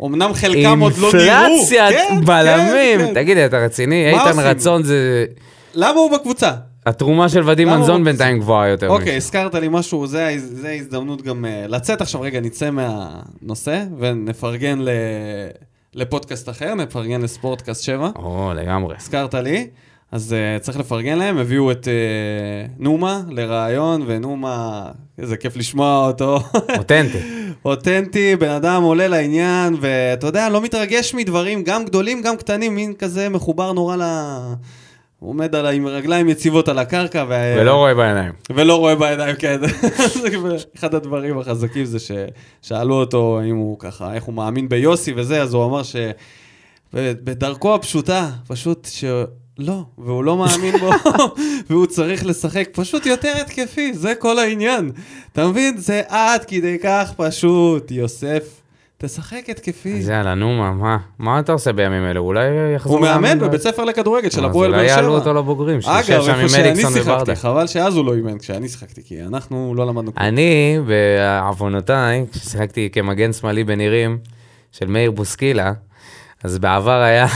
[0.06, 1.46] אמנם חלקם עוד לא נראו.
[1.46, 3.00] אינפלציית כן, בלמים.
[3.00, 3.14] כן, כן.
[3.14, 4.10] תגיד לי, אתה רציני?
[4.10, 4.40] איתן?
[4.40, 5.26] רצון זה...
[5.74, 6.52] למה הוא בקבוצה?
[6.86, 8.90] התרומה של ודים מנזון בינתיים גבוהה יותר.
[8.90, 9.16] אוקיי.
[9.16, 14.80] הזכרת לי משהו, זה ההז- זה ההזדמנות גם אה, לצאת עכשיו, רגע, נצא מהנושא ונפרגן
[14.80, 14.90] ל...
[15.96, 18.10] לפודקאסט אחר, נפרגן לספורטקאסט 7.
[18.16, 18.96] או, לגמרי.
[19.00, 19.68] הזכרת לי,
[20.12, 24.86] אז uh, צריך לפרגן להם, הביאו את uh, נומה לראיון, ונומה,
[25.20, 26.40] איזה כיף לשמוע אותו.
[26.80, 27.20] אותנטי.
[27.66, 32.94] אותנטי, בן אדם עולה לעניין, ואתה יודע, לא מתרגש מדברים, גם גדולים, גם קטנים, מין
[32.94, 34.04] כזה מחובר נורא ל...
[35.24, 37.34] הוא עומד על, ה- עם רגליים יציבות על הקרקע, ו...
[37.60, 38.32] ולא רואה בעיניים.
[38.56, 39.60] ולא רואה בעיניים, כן.
[40.78, 45.54] אחד הדברים החזקים זה ששאלו אותו אם הוא ככה, איך הוא מאמין ביוסי וזה, אז
[45.54, 45.82] הוא אמר
[46.94, 50.90] שבדרכו הפשוטה, פשוט שלא, והוא לא מאמין בו,
[51.70, 54.92] והוא צריך לשחק פשוט יותר התקפי, זה כל העניין.
[55.34, 55.78] אתה מבין?
[55.78, 58.63] זה עד כדי כך פשוט, יוסף.
[59.06, 59.98] תשחק התקפי.
[60.00, 60.98] אז יאללה, נו מה, מה?
[61.20, 62.22] מה אתה עושה בימים אלו?
[62.22, 62.46] אולי
[62.76, 64.94] יחזור הוא מאמן בבית ספר לכדורגל של אז הפועל באר שבע.
[64.94, 67.36] אולי יעלו אותו לבוגרים, שיושב שם עם אליקסון וברדה.
[67.36, 70.28] חבל שאז הוא לא אימן כשאני שיחקתי, כי אנחנו לא למדנו כלום.
[70.28, 74.18] אני, בעוונותיי, כששיחקתי כמגן שמאלי בנירים
[74.72, 75.74] של מאיר בוסקילה,
[76.44, 77.28] אז בעבר היה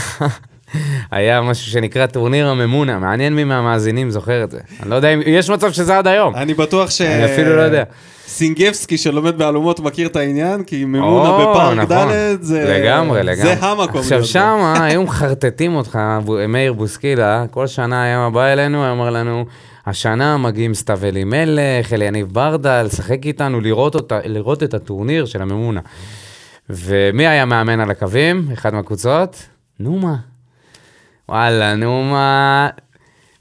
[1.10, 4.58] היה משהו שנקרא טורניר הממונה, מעניין מי מהמאזינים זוכר את זה.
[4.82, 6.34] אני לא יודע אם, יש מצב שזה עד היום.
[6.34, 7.00] אני בטוח ש...
[7.00, 7.84] אני אפילו לא יודע.
[8.26, 12.08] סינגבסקי שלומד באלומות מכיר את העניין, כי ממונה או, בפארק נכון.
[12.08, 12.78] ד' זה...
[12.78, 13.56] לגמרי, לגמרי.
[13.56, 14.00] זה המקום.
[14.00, 14.24] עכשיו.
[14.24, 15.98] שמה היו מחרטטים אותך,
[16.48, 19.44] מאיר בוסקילה, כל שנה היה בא אלינו, היה אומר לנו,
[19.86, 25.80] השנה מגיעים סתיו אלימלך, אליניב ברדה, לשחק איתנו, לראות, אותה, לראות את הטורניר של הממונה.
[26.70, 28.48] ומי היה מאמן על הקווים?
[28.52, 29.42] אחד מהקבוצות?
[29.80, 30.16] נומה.
[31.28, 32.68] וואלה, נומה...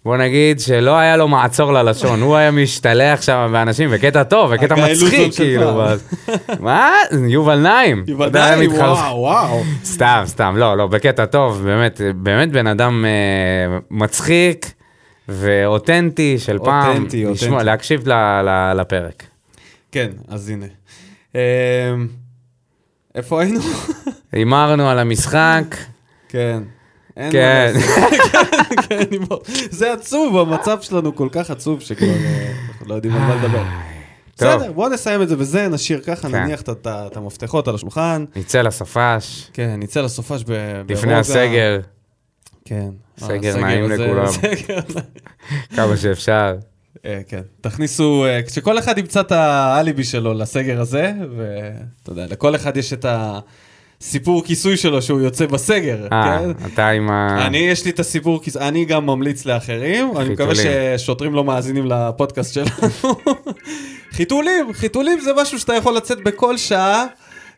[0.05, 5.09] בוא נגיד שלא היה לו מעצור ללשון, הוא היה משתלח שם באנשים, בקטע טוב, לוזון
[5.09, 5.33] מצחיק.
[5.35, 5.81] כאילו.
[6.59, 6.91] מה?
[7.27, 8.05] יובל נעים.
[8.05, 8.83] בוודאי, מתחרפן.
[8.83, 9.63] וואו, וואו.
[9.83, 14.71] סתם, סתם, לא, לא, בקטע טוב, באמת, באמת בן אדם אה, מצחיק
[15.29, 16.95] ואותנטי של פעם.
[16.95, 17.65] אותנטי, אותנטי.
[17.65, 19.23] להקשיב ל, ל, לפרק.
[19.91, 20.65] כן, אז הנה.
[21.35, 21.39] אמ,
[23.15, 23.59] איפה היינו?
[24.31, 25.75] הימרנו על המשחק,
[26.29, 26.63] כן.
[27.17, 27.73] אין כן.
[28.89, 29.41] כן, לימור.
[29.69, 33.63] זה עצוב, המצב שלנו כל כך עצוב שכבר אה, אנחנו לא יודעים על מה לדבר.
[34.35, 36.35] בסדר, בוא נסיים את זה בזה, נשאיר ככה, כן.
[36.43, 38.25] נניח את- ה- המפתחות על השולחן.
[38.35, 40.93] נצא לסופש, כן, נצא לסופש ב- ברוגע.
[40.93, 41.79] לפני הסגר,
[42.65, 42.89] כן.
[43.19, 44.27] סגר הסגר נעים לכולם.
[44.41, 44.79] סגר
[45.75, 46.55] כמה שאפשר.
[47.05, 52.55] אה, כן, תכניסו, אה, שכל אחד ימצא את האליבי שלו לסגר הזה, ואתה יודע, לכל
[52.55, 53.05] אחד יש את
[54.01, 56.51] הסיפור כיסוי שלו שהוא יוצא בסגר, אה, כן?
[56.73, 57.45] אתה עם ה...
[57.47, 60.97] אני, יש לי את הסיפור כיסוי, אני גם ממליץ לאחרים, אני מקווה חיתולים.
[60.97, 62.69] ששוטרים לא מאזינים לפודקאסט שלנו.
[64.17, 67.05] חיתולים, חיתולים זה משהו שאתה יכול לצאת בכל שעה,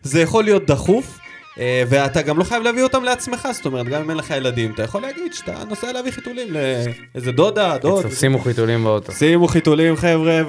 [0.04, 1.20] זה יכול להיות דחוף.
[1.60, 4.72] אה, ואתה גם לא חייב להביא אותם לעצמך, זאת אומרת, גם אם אין לך ילדים,
[4.72, 8.06] אתה יכול להגיד שאתה נוסע להביא חיתולים לאיזה דודה, דוד.
[8.14, 9.12] שימו חיתולים באוטו.
[9.12, 10.42] שימו חיתולים חבר'ה.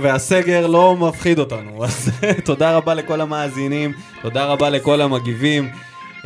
[0.00, 1.80] והסגר לא מפחיד אותנו.
[1.84, 2.10] אז
[2.44, 3.92] תודה רבה לכל המאזינים,
[4.22, 5.68] תודה רבה לכל המגיבים,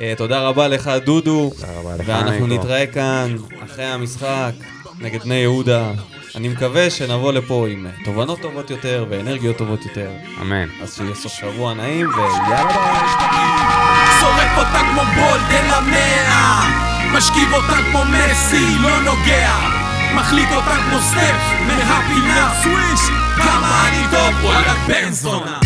[0.01, 2.47] אה, תודה רבה לך דודו, תודה רבה לך, ואנחנו.
[2.47, 4.53] נתראה כאן אחרי המשחק
[5.01, 5.93] נגד בני יהודה.
[6.35, 10.11] אני מקווה שנבוא לפה עם תובנות טובות יותר ואנרגיות טובות יותר.
[10.41, 10.69] אמן.
[10.83, 13.96] אז שיהיה סוף שבוע נעים, ויאללה.
[14.21, 19.51] שורף אותה כמו בולדן המאה משכיב אותה כמו מסי, לא נוגע.
[20.15, 21.37] מחליט אותה כמו סטף
[21.67, 22.51] מהפינה.
[22.63, 23.01] סוויש!
[23.37, 25.59] כמה אני טוב, וואלכ בן זונה.